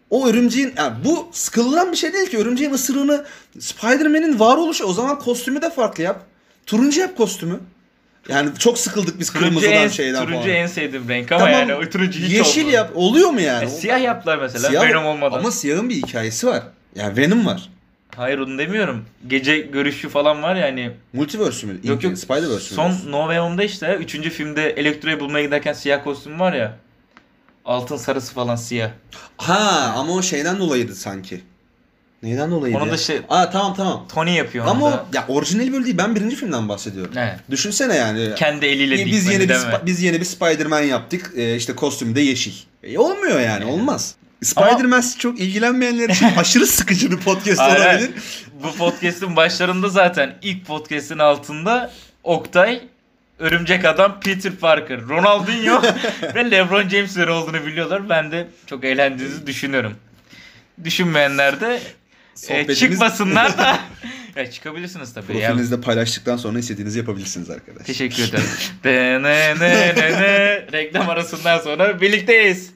[0.10, 3.26] o örümceğin yani bu sıkılılan bir şey değil ki örümceğin ısırığını
[3.60, 6.26] Spider-Man'in varoluşu o zaman kostümü de farklı yap.
[6.66, 7.60] Turuncu yap kostümü.
[8.30, 10.50] Yani çok sıkıldık biz Turuncu kırmızıdan en, şeyden turuncu falan.
[10.56, 12.76] en sevdiğim renk ama Tamam, yani o turuncu hiç Yeşil olmadı.
[12.76, 12.92] yap.
[12.96, 13.66] Oluyor mu yani?
[13.66, 15.40] E, siyah yaptılar mesela Siyah- Venom olmadan.
[15.40, 16.64] Ama siyahın bir hikayesi var.
[16.96, 17.70] Yani Venom var.
[18.16, 19.06] Hayır onu demiyorum.
[19.28, 20.92] Gece görüşü falan var ya hani.
[21.14, 21.80] Multiverse mü?
[21.84, 22.14] Yok yok.
[22.14, 22.60] Spider-Verse mü?
[22.60, 24.30] Son No Way Home'da işte 3.
[24.30, 26.78] filmde Elektro'yu bulmaya giderken siyah kostüm var ya.
[27.66, 28.90] Altın sarısı falan siyah.
[29.38, 31.42] Ha ama o şeyden dolayıydı sanki.
[32.24, 32.94] Neyden dolayıydı Onun ya?
[32.94, 34.06] da şey Aa tamam tamam.
[34.14, 34.96] Tony yapıyor onu Ama da.
[34.96, 35.98] o, ya orijinali böyle değil.
[35.98, 37.14] Ben birinci filmden bahsediyorum.
[37.18, 37.36] Evet.
[37.52, 38.36] Düşünsene yani.
[38.36, 41.32] Kendi eliyle biz dikmeli yeni bir değil biz yeni bir Spider-Man yaptık.
[41.36, 42.54] Ee, işte kostümü de yeşil.
[42.84, 44.16] E, olmuyor yani, olmaz.
[44.46, 48.12] Spider-Man çok ilgilenmeyenler için aşırı sıkıcı bir podcast olabilir.
[48.64, 51.92] Bu podcast'in başlarında zaten ilk podcast'in altında
[52.24, 52.82] Oktay
[53.40, 55.82] Örümcek Adam Peter Parker, Ronaldinho
[56.36, 58.10] ve LeBron James'ler olduğunu biliyorlar.
[58.10, 59.96] Ben de çok eğlendiğinizi düşünüyorum.
[60.84, 61.80] Düşünmeyenler de e,
[62.36, 63.80] Sohbetimiz- çıkmasınlar da
[64.36, 65.38] ya çıkabilirsiniz tabii.
[65.38, 65.48] Ya.
[65.48, 67.86] Profilinizde paylaştıktan sonra istediğinizi yapabilirsiniz arkadaşlar.
[67.86, 68.46] Teşekkür ederim.
[68.84, 70.68] De ne ne ne ne.
[70.72, 72.72] Reklam arasından sonra birlikteyiz.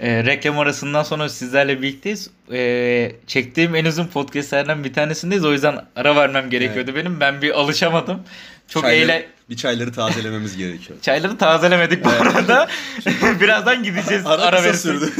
[0.00, 2.30] Ee, reklam arasından sonra sizlerle birlikteyiz.
[2.52, 5.44] Ee, çektiğim en uzun podcastlerden bir tanesindeyiz.
[5.44, 7.20] O yüzden ara vermem gerekiyordu benim.
[7.20, 8.22] Ben bir alışamadım.
[8.68, 9.22] Çok Çayları- eğlen...
[9.50, 10.98] Bir çayları tazelememiz gerekiyor.
[11.02, 12.68] Çayları tazelemedik bu arada.
[13.40, 14.26] Birazdan gideceğiz.
[14.26, 15.12] Ara, ara kısa sürdü.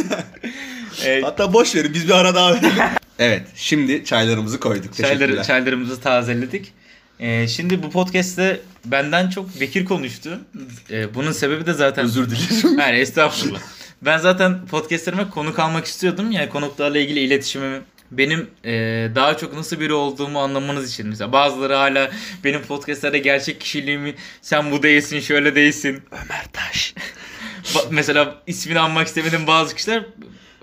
[1.04, 2.72] Ee, Hatta boş verin biz bir ara daha verelim.
[3.18, 4.96] evet şimdi çaylarımızı koyduk.
[4.96, 6.72] Çayları, çaylarımızı tazeledik.
[7.20, 10.40] Ee, şimdi bu podcast'te benden çok Bekir konuştu.
[10.90, 12.04] Ee, bunun sebebi de zaten...
[12.04, 12.78] Özür dilerim.
[12.78, 13.60] Hayır estağfurullah.
[14.02, 16.30] Ben zaten podcastlerime konuk almak istiyordum.
[16.30, 17.80] Yani konuklarla ilgili iletişimimi
[18.10, 18.72] benim e,
[19.14, 21.08] daha çok nasıl biri olduğumu anlamanız için.
[21.08, 22.10] Mesela bazıları hala
[22.44, 26.02] benim podcastlerde gerçek kişiliğimi sen bu değilsin şöyle değilsin.
[26.12, 26.94] Ömer Taş.
[27.90, 30.04] Mesela ismini anmak istemediğim bazı kişiler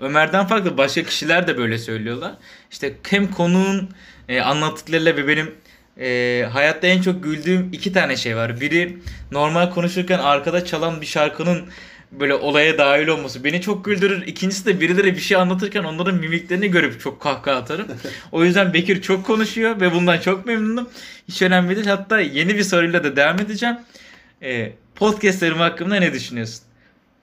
[0.00, 2.32] Ömer'den farklı başka kişiler de böyle söylüyorlar.
[2.70, 3.90] İşte hem konuğun
[4.28, 5.54] e, anlattıklarıyla ve benim
[6.00, 8.60] e, hayatta en çok güldüğüm iki tane şey var.
[8.60, 8.98] Biri
[9.32, 11.68] normal konuşurken arkada çalan bir şarkının
[12.12, 14.26] böyle olaya dahil olması beni çok güldürür.
[14.26, 17.86] İkincisi de birileri bir şey anlatırken onların mimiklerini görüp çok kahkaha atarım.
[18.32, 20.88] o yüzden Bekir çok konuşuyor ve bundan çok memnunum.
[21.28, 21.86] Hiç önemli değil.
[21.86, 23.76] Hatta yeni bir soruyla da devam edeceğim.
[24.42, 26.60] Ee, podcastlerim hakkında ne düşünüyorsun?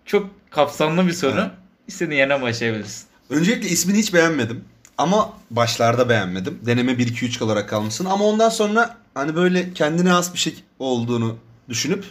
[0.05, 1.39] Çok kapsamlı bir soru.
[1.39, 1.51] Evet.
[1.87, 3.05] İstediğin yerine başlayabilirsin.
[3.29, 4.63] Öncelikle ismini hiç beğenmedim.
[4.97, 6.59] Ama başlarda beğenmedim.
[6.65, 8.05] Deneme 1-2-3 olarak kalmışsın.
[8.05, 11.37] Ama ondan sonra hani böyle kendine has bir şey olduğunu
[11.69, 12.05] düşünüp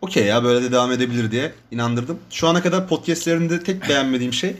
[0.00, 2.18] okey ya böyle de devam edebilir diye inandırdım.
[2.30, 4.56] Şu ana kadar podcastlerinde tek beğenmediğim şey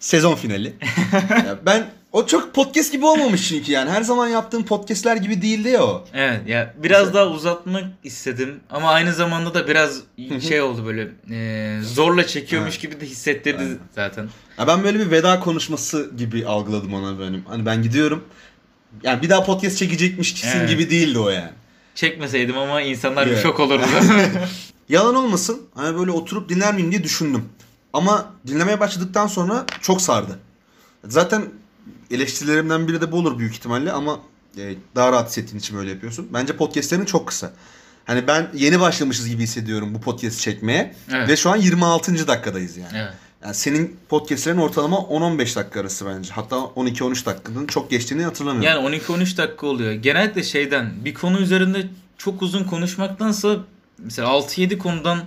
[0.00, 0.72] sezon finali.
[1.30, 3.90] ya ben o çok podcast gibi olmamış çünkü yani.
[3.90, 6.04] Her zaman yaptığım podcastler gibi değildi ya o.
[6.14, 10.00] Evet ya biraz daha uzatmak istedim ama aynı zamanda da biraz
[10.48, 13.78] şey oldu böyle e, zorla çekiyormuş gibi de hissettirdi Aynen.
[13.94, 14.28] zaten.
[14.58, 17.44] Ya ben böyle bir veda konuşması gibi algıladım ona benim.
[17.48, 18.24] Hani ben gidiyorum.
[19.02, 20.68] Yani bir daha podcast çekecekmişsin Evet.
[20.68, 21.50] gibi değildi o yani.
[21.94, 23.82] Çekmeseydim ama insanlar bir şok olurdu.
[24.88, 25.62] Yalan olmasın.
[25.74, 27.44] Hani böyle oturup dinler miyim diye düşündüm.
[27.92, 30.38] Ama dinlemeye başladıktan sonra çok sardı.
[31.04, 31.44] Zaten
[32.10, 34.20] eleştirilerimden biri de bu olur büyük ihtimalle ama
[34.58, 36.28] e, daha rahat hissettiğin için böyle yapıyorsun.
[36.32, 37.52] Bence podcastlerin çok kısa.
[38.04, 40.94] Hani ben yeni başlamışız gibi hissediyorum bu podcast çekmeye.
[41.12, 41.28] Evet.
[41.28, 42.26] Ve şu an 26.
[42.28, 42.92] dakikadayız yani.
[42.96, 43.14] evet.
[43.44, 46.32] Yani senin podcastlerin ortalama 10-15 dakika arası bence.
[46.32, 48.82] Hatta 12-13 dakikanın çok geçtiğini hatırlamıyorum.
[48.84, 49.92] Yani 12-13 dakika oluyor.
[49.92, 51.86] Genellikle şeyden bir konu üzerinde
[52.18, 53.56] çok uzun konuşmaktansa
[53.98, 55.18] mesela 6-7 konudan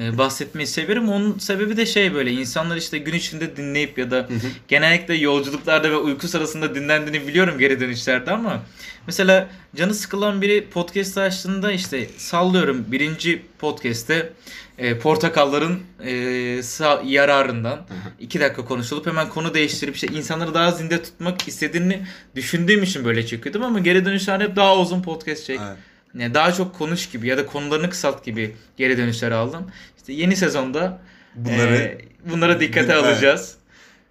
[0.00, 1.08] e, bahsetmeyi severim.
[1.08, 4.28] Onun sebebi de şey böyle insanlar işte gün içinde dinleyip ya da
[4.68, 8.62] genellikle yolculuklarda ve uyku sırasında dinlendiğini biliyorum geri dönüşlerde ama
[9.06, 14.32] mesela canı sıkılan biri podcast açtığında işte sallıyorum birinci podcast'te
[14.78, 16.10] e, portakalların e,
[16.58, 17.86] sa- yararından
[18.20, 23.26] iki dakika konuşulup hemen konu değiştirip işte insanları daha zinde tutmak istediğini düşündüğüm için böyle
[23.26, 25.60] çekiyordum ama geri dönüşlerde hep daha uzun podcast çek.
[25.66, 25.76] Evet.
[26.18, 29.66] Yani daha çok konuş gibi ya da konularını kısalt gibi geri dönüşler aldım.
[29.96, 30.98] İşte yeni sezonda
[31.34, 31.98] Bunları e,
[32.30, 33.04] bunlara dikkate Evet.
[33.04, 33.54] alacağız.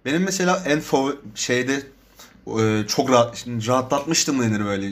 [0.04, 1.82] Benim mesela en favori şeyde
[2.46, 4.86] e, çok rahat rahatlatmıştım mı denir böyle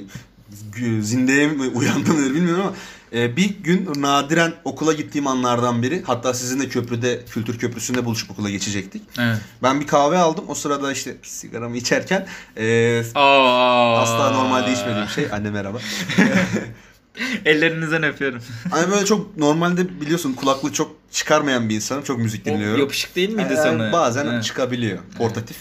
[1.01, 2.75] zindeye mi uyandım denir bilmiyorum ama
[3.13, 8.51] e, bir gün nadiren okula gittiğim anlardan biri hatta sizinle köprüde kültür köprüsünde buluşup okula
[8.51, 9.03] geçecektik.
[9.19, 9.39] Evet.
[9.63, 14.01] Ben bir kahve aldım o sırada işte sigaramı içerken e, Aa.
[14.03, 15.79] asla normalde içmediğim şey anne merhaba.
[17.45, 18.43] Ellerinizden öpüyorum.
[18.71, 22.81] Hani böyle çok normalde biliyorsun kulaklığı çok çıkarmayan bir insanım çok müzik O dinliyorum.
[22.81, 23.93] yapışık değil miydi Ee, sana?
[23.93, 24.45] Bazen Evet.
[24.45, 24.99] çıkabiliyor.
[25.19, 25.57] Portatif.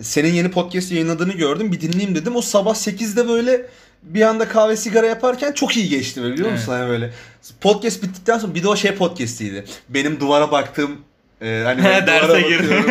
[0.00, 1.72] Senin yeni podcast yayınladığını gördüm.
[1.72, 2.36] Bir dinleyeyim dedim.
[2.36, 3.66] O sabah 8'de böyle
[4.02, 6.72] bir anda kahve sigara yaparken çok iyi geçti böyle, biliyor musun?
[6.72, 7.12] Hani böyle
[7.60, 9.64] podcast bittikten sonra bir de o şey podcast'iydi.
[9.88, 10.96] Benim duvara baktığım
[11.42, 12.84] e, hani duvara bakıyorum.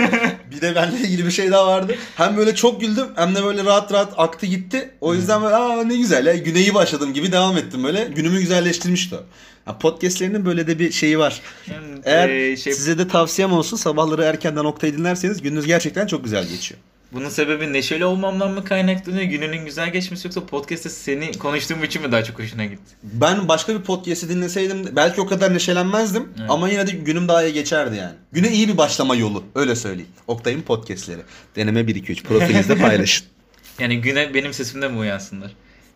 [0.52, 1.96] Bir de benimle ilgili bir şey daha vardı.
[2.16, 4.92] Hem böyle çok güldüm hem de böyle rahat rahat aktı gitti.
[5.02, 8.04] O yüzden böyle aa ne güzel ya güne iyi başladım gibi devam ettim böyle.
[8.16, 9.20] Günümü güzelleştirmişti o.
[9.68, 11.42] Ya podcastlerinin böyle de bir şeyi var.
[12.04, 16.48] Eğer e, şey, size de tavsiyem olsun sabahları erkenden Oktay'ı dinlerseniz gününüz gerçekten çok güzel
[16.48, 16.82] geçiyor.
[17.14, 19.24] Bunun sebebi neşeli olmamdan mı kaynaklanıyor?
[19.24, 22.96] Gününün güzel geçmesi yoksa podcast'te seni konuştuğum için mi daha çok hoşuna gitti?
[23.04, 26.50] Ben başka bir podcast'i dinleseydim belki o kadar neşelenmezdim Evet.
[26.50, 28.14] ama yine de günüm daha iyi geçerdi yani.
[28.32, 30.12] Güne iyi bir başlama yolu öyle söyleyeyim.
[30.28, 31.22] Oktay'ın podcast'leri.
[31.56, 33.26] Deneme 1 2 3 profilinizde paylaşın.
[33.80, 35.52] Yani güne benim sesimde mi uyansınlar?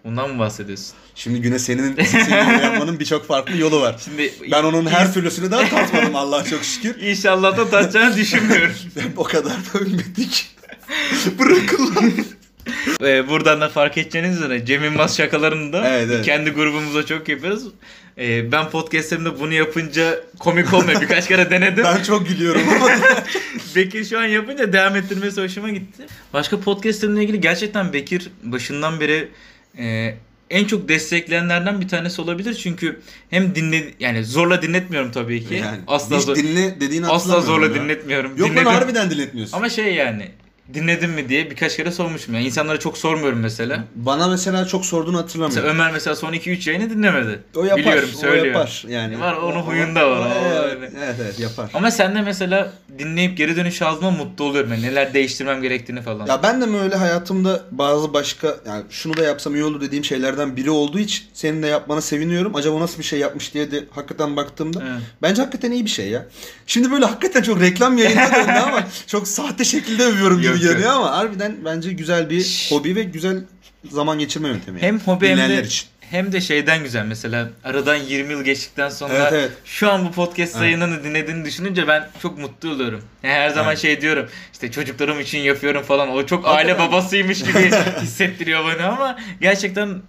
[0.05, 0.93] Bundan mı bahsediyorsun?
[1.15, 3.95] Şimdi güne senin seninle uyanmanın birçok farklı yolu var.
[4.05, 7.01] Şimdi Ben onun her türlüsünü daha tatmadım Allah'a çok şükür.
[7.01, 8.73] İnşallah da tatacağını düşünmüyorum.
[9.17, 10.52] o kadar da ölmedik.
[11.39, 12.11] Bırakın lan.
[13.01, 16.25] Ee, buradan da fark edeceğiniz üzere Cem Yılmaz şakalarını da Evet, evet.
[16.25, 17.63] kendi grubumuzda çok yapıyoruz.
[18.17, 21.01] Ee, ben podcastlerimde bunu yapınca komik olmuyor.
[21.01, 21.83] Birkaç kere denedim.
[21.83, 22.89] Ben çok gülüyorum ama.
[23.75, 26.05] Bekir şu an yapınca devam ettirmesi hoşuma gitti.
[26.33, 29.29] Başka podcastlerimle ilgili gerçekten Bekir başından beri
[29.77, 30.15] e,
[30.49, 32.53] en çok destekleyenlerden bir tanesi olabilir.
[32.53, 32.99] Çünkü
[33.29, 35.53] hem dinle yani zorla dinletmiyorum tabii ki.
[35.53, 37.83] yani, asla hiç zor, dinle dediğini asla hatırlamıyorum zorla ya.
[37.83, 38.37] dinletmiyorum.
[38.37, 38.65] Yok Dinledim.
[38.65, 39.57] lan harbiden dinletmiyorsun.
[39.57, 40.31] Ama şey yani
[40.73, 42.33] dinledin mi diye birkaç kere sormuşum.
[42.35, 43.83] Yani insanlara çok sormuyorum mesela.
[43.95, 45.63] Bana mesela çok sorduğunu hatırlamıyorum.
[45.67, 47.39] Mesela Ömer mesela son 2-3 yayını dinlemedi.
[47.55, 47.77] O yapar.
[47.77, 48.45] Biliyorum o söylüyor.
[48.45, 49.19] yapar yani.
[49.19, 50.91] Var, onun huyunda var, o Evet, öyle.
[51.03, 51.69] evet evet yapar.
[51.73, 54.71] Ama sen de mesela dinleyip geri dönüş aldığıma mutlu oluyorum.
[54.71, 56.25] Yani neler değiştirmem gerektiğini falan.
[56.27, 60.05] Ya ben de mi öyle hayatımda bazı başka yani şunu da yapsam iyi olur dediğim
[60.05, 62.55] şeylerden biri olduğu için senin de yapmana seviniyorum.
[62.55, 65.01] Acaba o nasıl bir şey yapmış diye de hakikaten baktığımda Evet.
[65.21, 66.25] bence hakikaten iyi bir şey ya.
[66.67, 70.85] Şimdi böyle hakikaten çok reklam yayına döndü ama çok sahte şekilde övüyorum gibi yok.
[70.95, 72.71] ama harbiden bence güzel bir Şşş.
[72.71, 73.37] hobi ve güzel
[73.91, 74.79] zaman geçirme yöntemi.
[74.81, 74.87] yani.
[74.87, 75.87] Hem hobi hem de, için.
[75.99, 77.05] hem de şeyden güzel.
[77.05, 79.51] Mesela aradan 20 yıl geçtikten sonra Evet, evet.
[79.65, 80.63] şu an bu podcast Evet.
[80.65, 83.01] yayınını dinlediğini düşününce ben çok mutlu oluyorum.
[83.23, 83.79] Yani her zaman Evet.
[83.79, 86.09] şey diyorum işte çocuklarım için yapıyorum falan.
[86.09, 90.01] O çok aile babasıymış gibi hissettiriyor bana ama gerçekten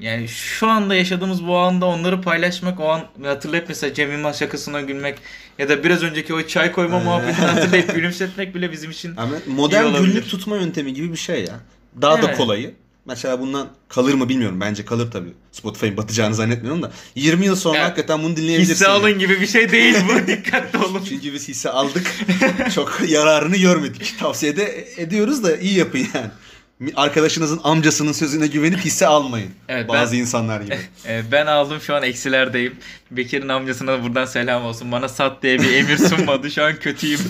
[0.00, 4.80] yani şu anda yaşadığımız bu anda onları paylaşmak o an hatırlayıp mesela Cem Yılmaz şakasına
[4.80, 5.18] gülmek
[5.58, 7.04] ya da biraz önceki o çay koyma Ee.
[7.04, 11.60] muhabbetini hatırlayıp gülümsetmek bile bizim için Ama modern günlük tutma yöntemi gibi bir şey ya.
[12.02, 12.36] Daha da Evet.
[12.36, 12.74] kolayı.
[13.06, 14.60] Mesela bundan kalır mı bilmiyorum.
[14.60, 15.32] Bence kalır tabii.
[15.52, 16.92] Spotify'ın batacağını zannetmiyorum da.
[17.14, 18.72] 20 yıl sonra Ya, hakikaten bunu dinleyebilirsin.
[18.74, 21.02] hisse alın gibi bir şey değil bu dikkatli olun.
[21.08, 22.14] Çünkü biz hisse aldık.
[22.74, 24.14] Çok yararını görmedik.
[24.18, 26.30] Tavsiye de ediyoruz da iyi yapın yani.
[26.96, 29.50] Arkadaşınızın amcasının sözüne güvenip hisse almayın.
[29.68, 30.78] Evet, Bazı ben- insanlar gibi.
[31.32, 32.74] Ben aldım şu an eksilerdeyim.
[33.10, 34.92] Bekir'in amcasına da buradan selam olsun.
[34.92, 36.50] Bana sat diye bir emir sunmadı.
[36.50, 37.20] Şu an kötüyüm.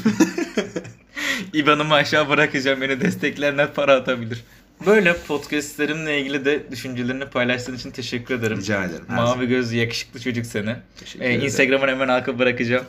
[1.53, 2.81] İban'ımı aşağı bırakacağım.
[2.81, 4.45] Beni destekleyenler para atabilir.
[4.87, 8.59] Böyle podcastlerimle ilgili de düşüncelerini paylaştığın için teşekkür ederim.
[8.59, 9.05] Rica ederim.
[9.09, 10.77] Her Mavi gözlü yakışıklı çocuk seni.
[11.01, 11.35] Teşekkür Ee.
[11.35, 12.85] Instagram'ın hemen arka bırakacağım.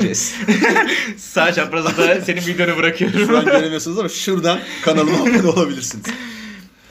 [0.00, 0.34] Ces.
[1.16, 3.44] Sağ çaprazda da senin videonu Şu an bırakıyorum.
[3.44, 6.04] göremiyorsunuz ama şuradan kanalıma abone olabilirsiniz.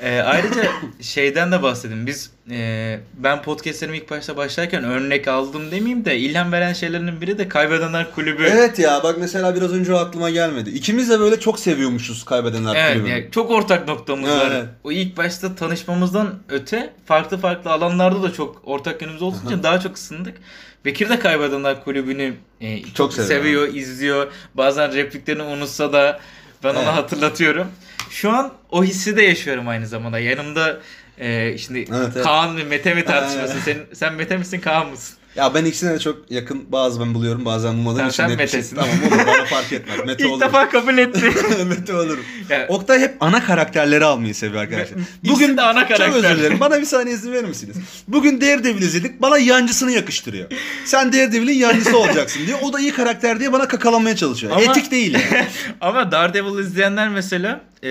[0.02, 0.64] Ee, ayrıca
[1.02, 2.08] şeyden de bahsedeyim.
[2.08, 7.38] Biz e, ben podcastlerimi ilk başta başlarken örnek aldım demeyeyim de ilham veren şeylerin biri
[7.38, 8.44] de Kaybedenler Kulübü.
[8.44, 10.70] Evet ya bak mesela biraz önce o aklıma gelmedi.
[10.70, 13.12] İkimiz de böyle çok seviyormuşuz kaybedenler Evet, kulübünü.
[13.12, 14.52] yani çok ortak noktamız var.
[14.52, 14.66] Evet.
[14.84, 19.80] O ilk başta tanışmamızdan öte farklı farklı alanlarda da çok ortak yönümüz olduğu için daha
[19.80, 20.38] çok ısındık.
[20.86, 23.28] Bekir de Kaybedenler Kulübü'nü e, çok, Çok seviyor.
[23.30, 24.28] seviyor, izliyor.
[24.54, 26.20] Bazen repliklerini unutsa da
[26.64, 26.82] ben Evet.
[26.84, 27.68] ona hatırlatıyorum.
[28.10, 30.20] Şu an o hissi de yaşıyorum aynı zamanda.
[30.20, 30.80] Yanımda
[31.18, 32.24] e, şimdi Evet, evet.
[32.24, 33.62] Kaan ve Mete mi tartışması?
[33.62, 35.17] Sen, sen Mete misin Kaan mısın?
[35.38, 38.40] Ya ben ikisine de çok yakın bazı ben buluyorum bazen bulmadığım Sen- için sen net
[38.40, 38.76] bir şey- Mete'sin.
[38.76, 39.98] Tamam olur bana fark etmez.
[40.06, 40.48] Mete İlk olurum.
[40.48, 41.32] defa kabul etti.
[41.70, 42.24] Mete olurum.
[42.50, 44.98] Yani, Oktay hep ana karakterleri almayı seviyor arkadaşlar.
[45.24, 46.20] İkisi de ana Çok karakter.
[46.32, 46.60] özür dilerim.
[46.60, 47.78] Bana bir saniye izin verir misiniz?
[48.08, 49.22] Bugün Daredevil izledik.
[49.22, 50.48] Bana yancısını yakıştırıyor.
[50.86, 52.56] Sen Daredevil'in yancısı olacaksın diye.
[52.56, 54.54] O da iyi karakter diye bana kakalamaya çalışıyor.
[54.56, 55.48] Ama- Etik değil yani.
[55.82, 57.90] Ama Daredevil izleyenler mesela e,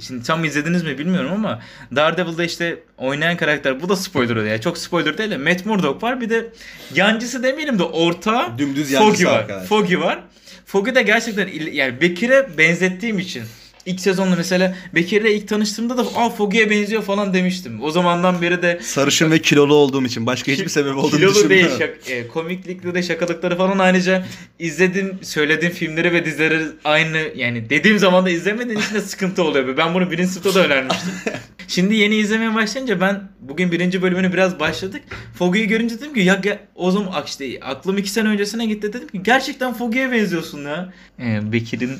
[0.00, 1.60] şimdi tam izlediniz mi bilmiyorum ama
[1.96, 4.46] Daredevil'da işte oynayan karakter bu da spoiler oluyor.
[4.46, 6.46] Yani çok spoiler değil de Matt Murdock var bir de
[6.94, 9.38] yancısı demeyelim de orta Dümdüz yancısı Foggy var.
[9.38, 9.68] arkadaş.
[9.68, 10.18] Foggy var.
[10.66, 13.42] Foggy de gerçekten il- yani Bekir'e benzettiğim için
[13.86, 17.82] ilk sezonda mesela Bekir'le ilk tanıştığımda da aa Foggy'ye benziyor falan demiştim.
[17.82, 20.26] O zamandan beri de Sarışın ve kilolu olduğum için.
[20.26, 21.78] Başka hiçbir sebep olduğunu Kilolu değil düşünmüyorum.
[21.78, 24.24] şak, e, komiklikle de şakalıkları falan ayrıca
[24.58, 29.76] izlediğim söylediğim filmleri ve dizileri aynı yani dediğim zaman da izlemediğin için de sıkıntı oluyor.
[29.76, 31.10] Ben bunu birinci sınıfta da öğrenmiştim.
[31.68, 35.02] Şimdi yeni izlemeye başlayınca ben bugün birinci bölümünü biraz başladık.
[35.38, 39.08] Foggy'yi görünce dedim ki ya ge- o zaman işte aklım iki sene öncesine gitti dedim
[39.08, 40.92] ki gerçekten Foggy'ye benziyorsun ya.
[41.20, 41.92] E, Bekir'in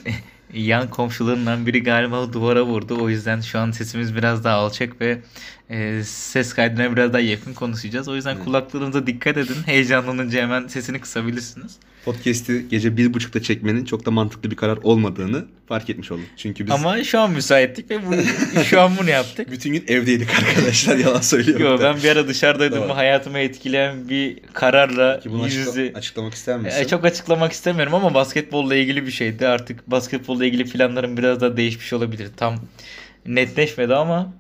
[0.54, 2.98] yan komşularından biri galiba duvara vurdu.
[3.02, 5.18] O yüzden şu an sesimiz biraz daha alçak ve
[5.70, 8.08] e, ses kaydına biraz daha yakın konuşacağız.
[8.08, 9.56] O yüzden kulaklarınıza dikkat edin.
[9.66, 11.76] Heyecanlanınca hemen sesini kısabilirsiniz.
[12.04, 16.24] Podcast'i gece bir buçukta çekmenin çok da mantıklı bir karar olmadığını fark etmiş olduk.
[16.36, 18.14] Çünkü biz Ama şu an müsaittik ve bu,
[18.64, 19.50] şu an bunu yaptık.
[19.50, 20.96] bütün gün evdeydik arkadaşlar.
[20.96, 21.66] Yalan söylüyorum.
[21.66, 25.92] Yo, ben bir ara dışarıdaydım ve hayatımı etkileyen bir kararla bunu yüz açıkla- yüze...
[25.94, 26.80] açıklamak ister misin?
[26.82, 29.48] E, çok açıklamak istemiyorum ama basketbolla ilgili bir şeydi.
[29.48, 32.28] Artık basketbolla ilgili planlarım biraz daha değişmiş olabilir.
[32.36, 32.54] Tam
[33.26, 34.32] netleşmedi ama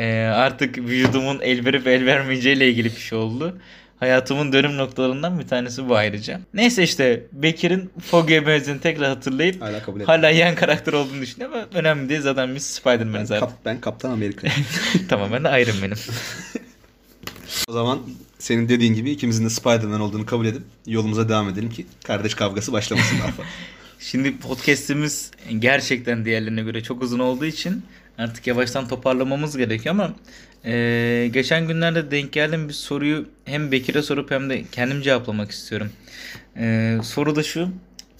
[0.00, 3.58] e, artık vücudumun el verip el vermeyeceğiyle ilgili bir şey oldu.
[4.00, 6.40] Hayatımın dönüm noktalarından bir tanesi bu ayrıca.
[6.54, 10.06] Neyse işte Bekir'in Foggy'e benzediğini tekrar hatırlayıp Hala kabul etmiyorum.
[10.06, 12.20] hala yan karakter olduğunu düşünüyorum ama önemli değil.
[12.20, 13.40] Zaten biz Spider-Man zaten.
[13.40, 14.48] kap, ben Kaptan Amerika.
[15.08, 15.98] tamam ben de Iron Man'im.
[17.68, 17.98] o zaman
[18.38, 22.72] senin dediğin gibi ikimizin de Spider-Man olduğunu kabul edip yolumuza devam edelim ki kardeş kavgası
[22.72, 23.44] başlamasın daha fazla.
[23.98, 27.82] Şimdi podcast'imiz gerçekten diğerlerine göre çok uzun olduğu için
[28.18, 30.14] artık yavaştan toparlamamız gerekiyor ama
[30.64, 35.90] e, geçen günlerde denk geldiğim bir soruyu hem Bekir'e sorup hem de kendim cevaplamak istiyorum.
[36.56, 37.68] E, soru da şu.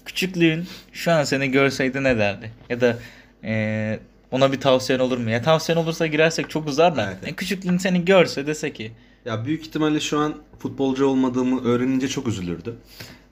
[0.05, 2.51] Küçüklüğün şu an seni görseydi ne derdi?
[2.69, 2.97] Ya da
[3.43, 3.99] e,
[4.31, 5.29] ona bir tavsiyen olur mu?
[5.29, 7.07] Ya tavsiyen olursa girersek çok uzar da.
[7.07, 7.31] Evet.
[7.31, 8.91] E, küçüklüğün seni görse dese ki
[9.25, 12.75] ya büyük ihtimalle şu an futbolcu olmadığımı öğrenince çok üzülürdü.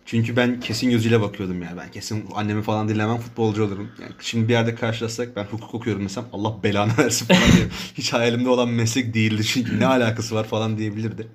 [0.10, 1.78] Çünkü ben kesin gözüyle bakıyordum yani.
[1.78, 3.92] Ben kesin annemi falan dinlemem futbolcu olurum.
[4.02, 7.66] Yani şimdi bir yerde karşılaşsak ben hukuk okuyorum desem Allah belanı versin falan diye.
[7.98, 11.28] Hiç hayalimde olan meslek değildi çünkü ne alakası var falan diyebilirdi.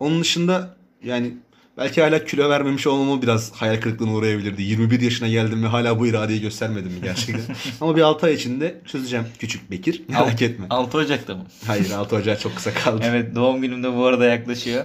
[0.00, 1.34] Onun dışında yani
[1.78, 4.62] belki hala kilo vermemiş olmamı biraz hayal kırıklığına uğrayabilirdi.
[4.62, 7.56] 21 yaşına geldim ve hala bu iradeyi göstermedim mi gerçekten?
[7.80, 10.02] Ama bir 6 ay içinde çözeceğim küçük Bekir.
[10.08, 10.66] Merak etme.
[10.70, 11.46] 6 Ocak'ta mı?
[11.66, 13.00] Hayır 6 Ocağı çok kısa kaldı.
[13.04, 14.84] Evet doğum günüm de bu arada yaklaşıyor.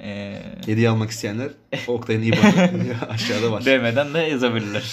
[0.00, 1.48] E, Hediye almak isteyenler
[1.88, 3.64] Oktay'ın IBAN'ı aşağıda var.
[3.64, 4.90] Demeden de yazabilirler.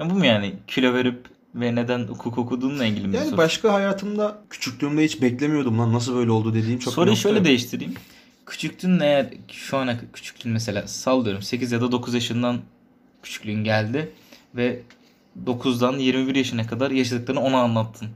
[0.00, 1.18] bu mu yani kilo verip
[1.54, 3.16] ve neden hukuk okuduğunla ilgili mi?
[3.16, 3.38] Yani soru?
[3.38, 7.94] başka hayatımda küçüklüğümde hiç beklemiyordum lan nasıl böyle oldu dediğim çok Soruyu şöyle değiştireyim.
[8.46, 12.58] Küçüktün eğer şu ana küçüklüğün mesela sallıyorum 8 ya da 9 yaşından
[13.22, 14.12] küçüklüğün geldi
[14.56, 14.80] ve
[15.46, 18.08] 9'dan 21 yaşına kadar yaşadıklarını ona anlattın.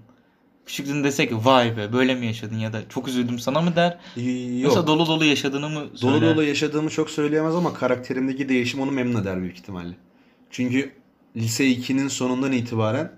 [0.66, 3.98] Küçüklüğünde desek vay be böyle mi yaşadın ya da çok üzüldüm sana mı der.
[4.16, 4.62] Yok.
[4.64, 6.34] Yoksa dolu dolu yaşadığını mı Dolu söyler?
[6.36, 9.94] dolu yaşadığımı çok söyleyemez ama karakterimdeki değişim onu memnun eder büyük ihtimalle.
[10.50, 10.92] Çünkü
[11.36, 13.12] lise 2'nin sonundan itibaren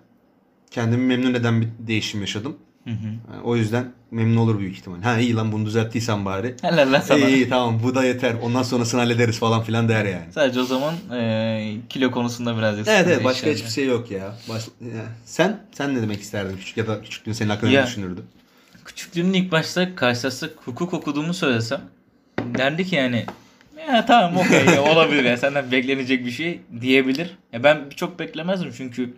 [0.71, 2.57] kendimi memnun eden bir değişim yaşadım.
[2.85, 3.07] Hı hı.
[3.33, 5.03] Yani o yüzden memnun olur büyük ihtimal.
[5.03, 6.55] Ha iyi lan bunu düzelttiysen bari.
[6.63, 7.19] Helal lan sana.
[7.19, 8.35] İyi iyi tamam bu da yeter.
[8.43, 10.33] Ondan sonrasını hallederiz falan filan der yani.
[10.35, 14.35] Sadece o zaman e, kilo konusunda birazcık Evet evet başka hiçbir şey yok ya.
[14.49, 14.63] Baş...
[14.81, 15.05] ya.
[15.25, 17.81] Sen sen ne demek isterdin küçük ya da küçüklüğün senin hakkında Ya.
[17.81, 18.21] ne düşünürdü?
[18.85, 21.81] Küçüklüğümün ilk başta karşılaşsak hukuk okuduğumu söylesem
[22.59, 23.27] derdi ki yani
[23.89, 27.31] ya tamam okey ya, olabilir yani senden beklenecek bir şey diyebilir.
[27.53, 29.15] Ya ben çok beklemezdim çünkü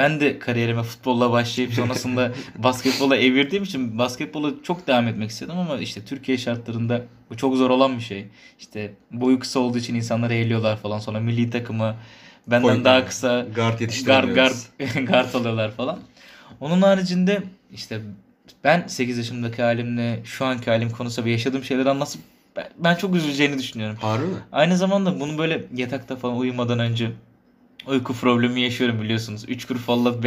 [0.00, 5.78] ben de kariyerime futbolla başlayıp sonrasında basketbola evirdiğim için basketbola çok devam etmek istedim ama
[5.78, 8.26] işte Türkiye şartlarında bu çok zor olan bir şey.
[8.58, 11.96] İşte boyu kısa olduğu için insanlar eğiliyorlar falan sonra milli takımı
[12.46, 14.54] benden Point daha kısa Guard guard guard
[15.08, 15.98] guard alıyorlar falan.
[16.60, 17.42] Onun haricinde
[17.72, 18.00] işte
[18.64, 22.20] ben 8 yaşımdaki halimle şu anki halim konusunda ve yaşadığım şeyleri anlatıp
[22.56, 23.96] ben, ben çok üzüleceğini düşünüyorum.
[24.00, 24.36] Harbi mi?
[24.52, 27.10] Aynı zamanda bunu böyle yatakta falan uyumadan önce
[27.86, 29.44] uyku problemi yaşıyorum biliyorsunuz.
[29.48, 30.22] 3 kur fallat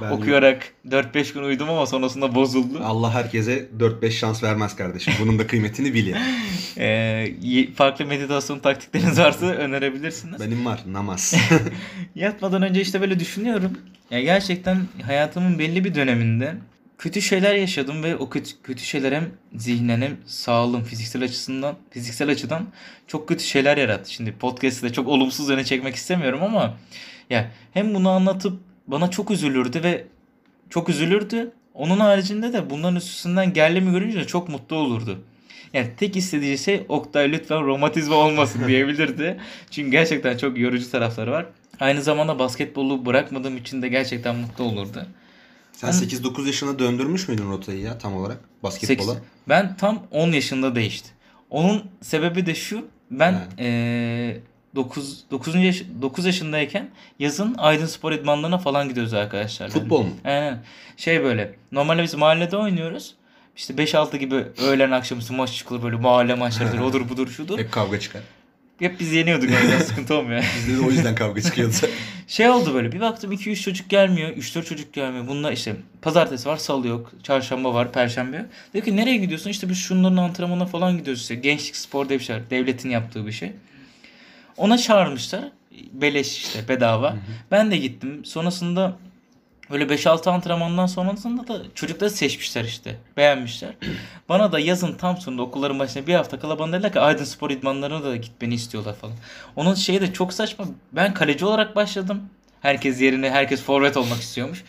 [0.00, 2.80] Ben- okuyarak 4-5 gün uyudum ama sonrasında bozuldu.
[2.84, 5.14] Allah herkese 4-5 şans vermez kardeşim.
[5.20, 6.18] Bunun da kıymetini bil ya.
[6.76, 10.40] Ee, farklı meditasyon taktikleriniz varsa önerebilirsiniz.
[10.40, 11.34] Benim var namaz.
[12.14, 13.78] Yatmadan önce işte böyle düşünüyorum.
[14.10, 16.54] Ya gerçekten hayatımın belli bir döneminde
[17.02, 22.30] kötü şeyler yaşadım ve o kötü, kötü şeyler hem zihnen hem sağlığım fiziksel açısından fiziksel
[22.30, 22.66] açıdan
[23.06, 24.12] çok kötü şeyler yarattı.
[24.12, 26.74] Şimdi podcast'ı da çok olumsuz yöne çekmek istemiyorum ama
[27.30, 30.04] ya hem bunu anlatıp bana çok üzülürdü ve
[30.70, 31.52] çok üzülürdü.
[31.74, 35.18] Onun haricinde de bunların üstünden geldiğimi görünce de çok mutlu olurdu.
[35.72, 39.40] Yani tek istediği şey Oktay lütfen romatizma olmasın diyebilirdi.
[39.70, 41.46] Çünkü gerçekten çok yorucu tarafları var.
[41.80, 45.06] Aynı zamanda basketbolu bırakmadığım için de gerçekten mutlu olurdu.
[45.90, 49.12] Sen 8-9 yaşına döndürmüş müydün rotayı ya tam olarak basketbola?
[49.14, 51.08] Sekiz- Ben tam 10 yaşında değişti.
[51.50, 52.86] Onun sebebi de şu.
[53.10, 53.42] Ben Ha.
[53.58, 54.40] eee
[54.74, 55.54] 9 9.
[55.54, 59.72] Yaş, 9 yaşındayken yazın Aydın Spor idmanlarına falan gidiyoruz arkadaşlarla.
[59.72, 60.10] Futbol mu?
[60.24, 60.62] Aynen.
[60.96, 61.54] Şey böyle.
[61.72, 63.14] Normalde biz mahallede oynuyoruz.
[63.56, 64.34] İşte 5-6 gibi
[64.66, 67.58] öğlen akşamüstü maç çıkılır böyle mahalle maçlarıdır odur budur şudur.
[67.58, 68.22] Hep kavga çıkar.
[68.78, 70.44] Hep biz yeniyorduk o yüzden sıkıntı olmuyor.
[70.56, 71.74] Bizde de o yüzden kavga çıkıyordu.
[72.32, 74.30] Şey oldu böyle bir baktım 2-3 çocuk gelmiyor.
[74.30, 75.28] 3-4 çocuk gelmiyor.
[75.28, 78.46] Bunlar işte pazartesi var, salı yok, çarşamba var, perşembe yok.
[78.74, 79.50] Dedi ki nereye gidiyorsun?
[79.50, 81.34] İşte biz şunların antrenmanına falan gidiyoruz işte.
[81.34, 82.36] Gençlik spor diye bir şey.
[82.50, 83.52] Devletin yaptığı bir şey.
[84.56, 85.44] Ona çağırmışlar.
[85.92, 87.16] Beleş işte bedava.
[87.50, 88.24] Ben de gittim.
[88.24, 88.96] Sonrasında
[89.72, 92.96] böyle 5-6 antrenmandan sonrasında da çocukları seçmişler işte.
[93.16, 93.74] Beğenmişler.
[94.28, 97.50] Bana da yazın tam sonunda okulların başına bir hafta kala bana dediler ki Aydın Spor
[97.50, 99.14] idmanlarına da gitmeni istiyorlar falan.
[99.56, 100.64] Onun şeyi de çok saçma.
[100.92, 102.22] Ben kaleci olarak başladım.
[102.60, 104.64] Herkes yerine herkes forvet olmak istiyormuş.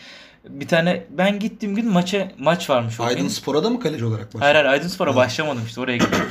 [0.49, 2.99] Bir tane ben gittiğim gün maça maç varmış.
[2.99, 4.39] Aydın Spor'a da mı kaleci olarak başladın?
[4.39, 6.25] Hayır hayır Aydın Spor'a başlamadım işte oraya gittim.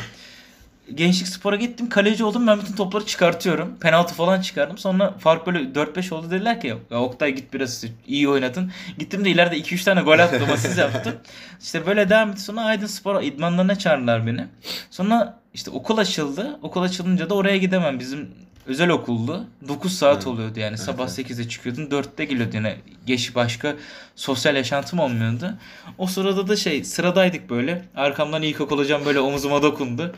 [0.94, 1.88] Gençlik Spor'a gittim.
[1.88, 2.46] Kaleci oldum.
[2.46, 3.76] Ben bütün topları çıkartıyorum.
[3.80, 4.78] Penaltı falan çıkardım.
[4.78, 6.30] Sonra fark böyle 4-5 oldu.
[6.30, 8.72] Dediler ki ya Oktay git biraz iyi oynadın.
[8.98, 10.52] Gittim de ileride 2-3 tane gol attım.
[10.52, 11.14] Asist yaptım.
[11.62, 12.40] İşte böyle devam etti.
[12.40, 14.46] Sonra Aydın Spor idmanlarına çağırdılar beni.
[14.90, 16.58] Sonra işte okul açıldı.
[16.62, 17.98] Okul açılınca da oraya gidemem.
[18.00, 18.30] Bizim
[18.66, 19.46] özel okuldu.
[19.68, 20.26] 9 saat Evet.
[20.26, 20.68] oluyordu yani.
[20.68, 21.30] Evet, Sabah evet.
[21.30, 21.86] 8'de çıkıyordun.
[21.86, 22.76] 4'te geliyordun yani.
[23.06, 23.74] Geç başka
[24.16, 25.54] sosyal yaşantım olmuyordu.
[25.98, 27.82] O sırada da şey sıradaydık böyle.
[27.96, 30.14] Arkamdan ilkokul hocam böyle omuzuma dokundu.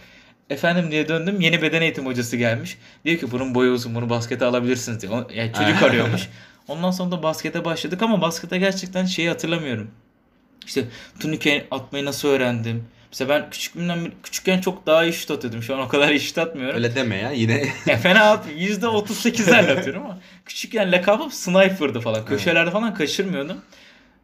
[0.51, 1.41] Efendim diye döndüm.
[1.41, 2.79] Yeni beden eğitim hocası gelmiş.
[3.05, 5.13] Diyor ki bunun boyu uzun bunu baskete alabilirsiniz diyor.
[5.13, 6.29] O- Yani çocuk arıyormuş.
[6.69, 9.91] Ondan sonra da baskete başladık ama baskete gerçekten şeyi hatırlamıyorum.
[10.67, 10.85] İşte
[11.21, 12.85] turnike atmayı nasıl öğrendim?
[13.13, 15.63] Mesela ben küçüklüğümden beri- küçükken çok daha iyi şut atıyordum.
[15.63, 16.77] Şu an o kadar iyi şut atmıyorum.
[16.77, 17.69] Öyle deme ya yine.
[17.87, 22.25] Ya fena at %38'lerle atıyorum ama küçükken lakabım sniper'dı falan.
[22.27, 23.57] Köşelerde falan kaçırmıyordum.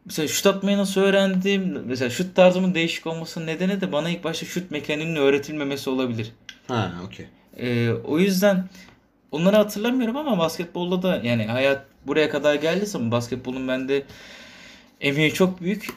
[0.05, 1.83] Mesela şut atmayı nasıl öğrendim?
[1.85, 6.31] Mesela şut tarzımın değişik olmasının nedeni de bana ilk başta şut mekaniğinin öğretilmemesi olabilir.
[6.67, 7.25] ha okey.
[7.57, 8.69] Ee, o yüzden
[9.31, 14.03] onları hatırlamıyorum ama basketbolda da yani hayat buraya kadar geldiyse basketbolun bende
[15.01, 15.87] emeği çok büyük.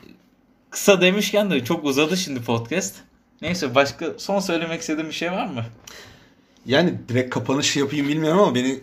[0.71, 2.97] Kısa demişken de çok uzadı şimdi podcast.
[3.43, 5.65] Neyse başka son söylemek istediğim bir şey var mı?
[6.67, 8.81] Yani direkt kapanış yapayım bilmiyorum ama beni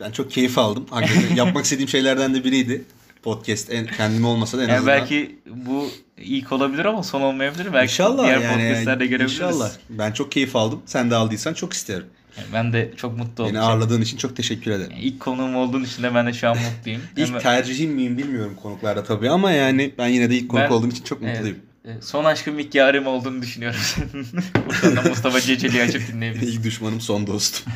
[0.00, 0.86] ben çok keyif aldım.
[0.90, 2.84] Hakikaten yapmak istediğim şeylerden de biriydi.
[3.22, 4.98] Podcast en, kendim olmasa da en Yani azından.
[5.00, 7.72] belki bu ilk olabilir ama son olmayabilir.
[7.72, 8.68] Belki İnşallah diğer yani.
[8.68, 9.32] podcastlerde görebiliriz.
[9.32, 9.70] İnşallah.
[9.90, 10.82] Ben çok keyif aldım.
[10.86, 12.06] Sen de aldıysan çok isterim.
[12.36, 13.68] Yani ben de çok mutlu Beni oldum.
[13.68, 14.90] ağırladığın için çok teşekkür ederim.
[14.90, 17.00] Yani ilk konuğum olduğun için de ben de şu an mutluyum.
[17.16, 20.70] İlk Hemen- tercihim miyim bilmiyorum konuklarda tabii ama yani ben yine de ilk konuk Ben-
[20.74, 21.34] olduğum için çok Evet.
[21.34, 21.58] mutluyum.
[21.84, 23.80] e, son aşkım ilk yarim olduğunu düşünüyorum.
[24.82, 26.54] Buradan da Mustafa Ceceli'yi açıp dinleyebiliriz.
[26.54, 27.72] İlk düşmanım son dostum.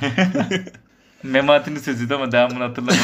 [1.22, 3.01] Memati'nin sözüydü ama devamını hatırlamadım.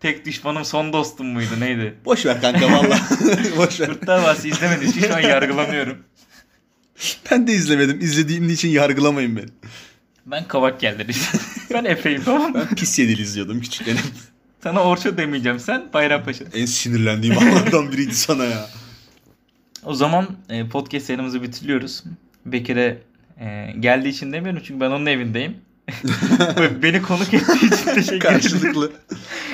[0.00, 1.94] Tek düşmanım son dostum muydu neydi?
[2.04, 3.00] Boş ver kanka valla.
[3.56, 3.88] Boş ver.
[3.88, 5.98] Kurtlar Vadisi izlemediğim için şu an yargılanıyorum.
[7.30, 8.00] Ben de izlemedim.
[8.00, 9.46] İzlediğim için yargılamayın beni.
[10.26, 11.06] Ben kavak geldi
[11.72, 12.54] ben Efe'yim tamam?
[12.54, 13.96] Ben pis yedili izliyordum küçükken.
[14.62, 16.44] Sana Orço demeyeceğim sen Bayrampaşa.
[16.54, 18.66] en sinirlendiğim anlardan biriydi sana ya.
[19.84, 22.04] O zaman e, podcast serimizi bitiriyoruz.
[22.46, 22.98] Bekir'e
[23.40, 25.56] e, geldiği için demiyorum çünkü ben onun evindeyim.
[26.82, 28.18] Beni konuk ettiği için teşekkür ederim.
[28.40, 28.92] Karşılıklı.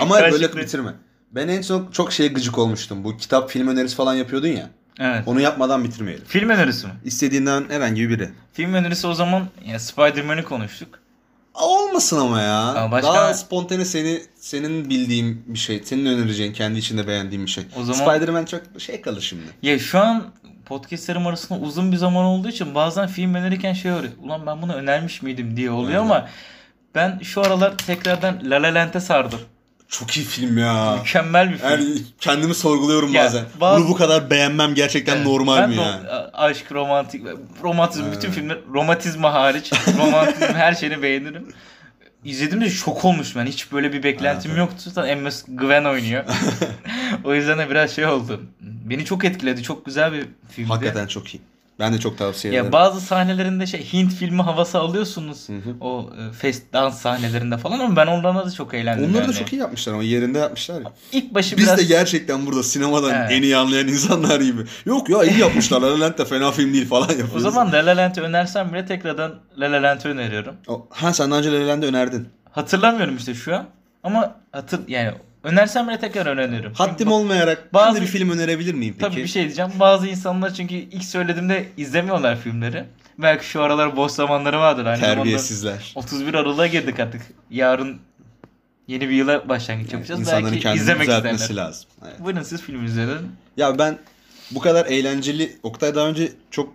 [0.00, 0.60] Ama böyle Karşılıklı.
[0.60, 0.92] bitirme.
[1.32, 3.04] Ben en son çok şeye gıcık olmuştum.
[3.04, 4.70] Bu kitap film önerisi falan yapıyordun ya.
[5.00, 5.22] Evet.
[5.26, 6.24] Onu yapmadan bitirmeyelim.
[6.28, 6.92] Film önerisi mi?
[7.04, 8.28] İstediğinden herhangi biri.
[8.52, 10.98] Film önerisi o zaman ya Spider-Man'i konuştuk.
[11.54, 12.58] Olmasın ama ya.
[12.62, 15.82] Ama başka- Daha spontane seni senin bildiğin bir şey.
[15.84, 17.64] Senin önereceğin, kendi içinde beğendiğin bir şey.
[17.76, 19.42] O zaman- Spider-Man çok şey kalır şimdi.
[19.62, 20.24] Ya şu an
[20.66, 24.12] podcastlerim arasında uzun bir zaman olduğu için bazen film önerirken şey oluyor.
[24.22, 26.10] Ulan ben bunu önermiş miydim diye oluyor Aynen.
[26.10, 26.28] ama
[26.94, 29.40] ben şu aralar tekrardan La La Land'e sardım.
[29.88, 30.96] Çok iyi film ya.
[30.96, 31.70] Mükemmel bir film.
[31.70, 31.84] Yani
[32.20, 33.44] kendimi sorguluyorum Ya, bazen.
[33.60, 35.26] bazı- Bunu bu kadar beğenmem gerçekten Evet.
[35.26, 36.08] normal mi yani?
[36.32, 37.22] Aşk, romantik,
[37.62, 38.34] romantizm bütün Evet.
[38.34, 41.48] filmler romatizma hariç romantizm her şeyini beğenirim.
[42.24, 43.46] İzlediğimde şok olmuş ben.
[43.46, 44.58] Hiç böyle bir beklentim Evet.
[44.58, 44.76] yoktu.
[44.90, 46.24] Zaten Emma Gwen oynuyor.
[47.24, 48.42] o yüzden de biraz şey oldu.
[48.90, 49.62] Beni çok etkiledi.
[49.62, 50.68] Çok güzel bir filmdi.
[50.72, 51.40] Hakikaten çok iyi.
[51.78, 52.72] Ben de çok tavsiye Ya ederim.
[52.72, 55.48] bazı sahnelerinde şey Hint filmi havası alıyorsunuz.
[55.48, 55.74] Hı hı.
[55.80, 59.04] O e, fest dans sahnelerinde falan ama ben onlarla da çok eğlendim.
[59.10, 59.34] Onları da yani.
[59.34, 60.92] çok iyi yapmışlar ama yerinde yapmışlar ya.
[61.12, 63.30] İlk başı Biz biraz de gerçekten burada sinemadan Evet.
[63.32, 64.60] en iyi anlayan insanlar gibi.
[64.86, 65.80] Yok ya iyi yapmışlar.
[65.80, 67.42] La La Land de fena film değil falan o yapıyoruz.
[67.42, 70.54] zaman La La Land'i önersem bile tekrardan La La Land'i öneriyorum.
[70.68, 72.28] O- Ha sen daha önce La La Land'i önerdin.
[72.50, 73.66] Hatırlamıyorum işte şu an.
[74.02, 75.12] Ama hatır yani
[75.46, 76.72] önersem bile tekrar öneririm.
[76.74, 79.10] Haddim olmayarak Bazı- ben de bir film önerebilir miyim peki?
[79.10, 79.70] Tabii bir şey diyeceğim.
[79.80, 82.84] Bazı insanlar çünkü ilk söylediğimde izlemiyorlar filmleri.
[83.18, 84.86] Belki şu aralar boş zamanları vardır.
[84.86, 85.92] Aynı Terbiyesizler.
[85.94, 87.22] 31 Aralık'a girdik artık.
[87.50, 87.96] Yarın
[88.88, 90.20] yeni bir yıla başlangıç yapacağız.
[90.20, 91.62] İnsanların Belki kendini izlemek düzeltmesi isterler.
[91.62, 91.88] lazım.
[92.04, 92.20] Evet.
[92.20, 93.18] Buyurun siz film izledin.
[93.56, 93.98] Ya ben
[94.50, 96.72] bu kadar eğlenceli Oktay daha önce çok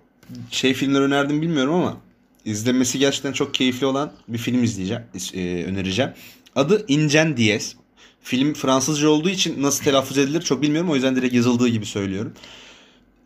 [0.52, 1.98] şey filmler önerdim bilmiyorum ama
[2.46, 5.04] izlemesi gerçekten çok keyifli olan bir film izleyeceğim,
[5.34, 6.12] e, önereceğim.
[6.56, 7.76] Adı Incen Diez.
[8.24, 10.90] Film Fransızca olduğu için nasıl telaffuz edilir çok bilmiyorum.
[10.90, 12.34] O yüzden direkt yazıldığı gibi söylüyorum.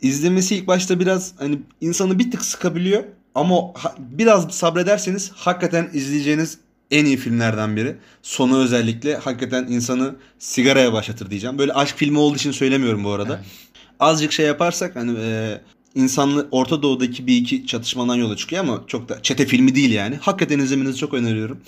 [0.02, 3.04] İzlemesi ilk başta biraz hani insanı bir tık sıkabiliyor
[3.36, 6.58] ama biraz sabrederseniz hakikaten izleyeceğiniz
[6.92, 7.96] en iyi filmlerden biri.
[8.22, 11.58] Sonu özellikle hakikaten insanı sigaraya başlatır diyeceğim.
[11.58, 13.36] Böyle aşk filmi olduğu için söylemiyorum bu arada.
[13.36, 13.46] Evet.
[14.00, 15.62] Azıcık şey yaparsak hani e,
[15.96, 20.16] insanlı Orta Doğu'daki bir iki çatışmadan yola çıkıyor ama çok da çete filmi değil yani.
[20.22, 21.60] Hakikaten izlemenizi çok öneriyorum.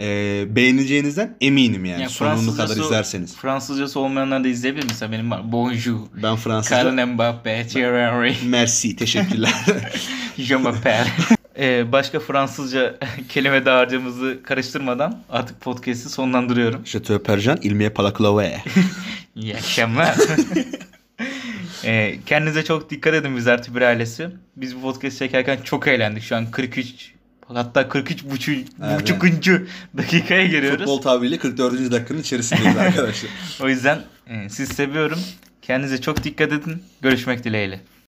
[0.00, 2.02] E, beğeneceğinizden eminim yani.
[2.02, 3.36] Ya Sonuna kadar izlerseniz.
[3.36, 4.84] Fransızcası olmayanlar da izleyebilir.
[4.88, 5.52] Mesela benim var.
[5.52, 5.98] Bonjour.
[6.22, 6.90] Ben Fransızca.
[6.90, 8.96] Kylian Mbappé, Thierry Henry, Merci.
[8.96, 9.52] Teşekkürler.
[10.38, 11.06] Je m'appelle.
[11.60, 16.86] Ee, başka Fransızca kelime dağarcığımızı karıştırmadan artık podcast'i sonlandırıyorum.
[16.86, 18.58] Je te perjan ilmiye palaklave.
[19.36, 20.14] İyi akşamlar.
[21.84, 24.28] Ee, kendinize çok dikkat edin biz Artı Bir ailesi.
[24.56, 26.22] Biz bu podcast çekerken çok eğlendik.
[26.22, 27.12] Şu an 43
[27.56, 29.00] hatta 43 buçuk, Evet.
[29.00, 30.78] buçukuncu dakikaya giriyoruz.
[30.78, 31.92] Futbol tabiriyle 44.
[31.92, 33.30] dakikanın içerisindeyiz arkadaşlar.
[33.62, 35.18] O yüzden e, sizi seviyorum.
[35.62, 36.82] Kendinize çok dikkat edin.
[37.02, 37.80] Görüşmek dileğiyle.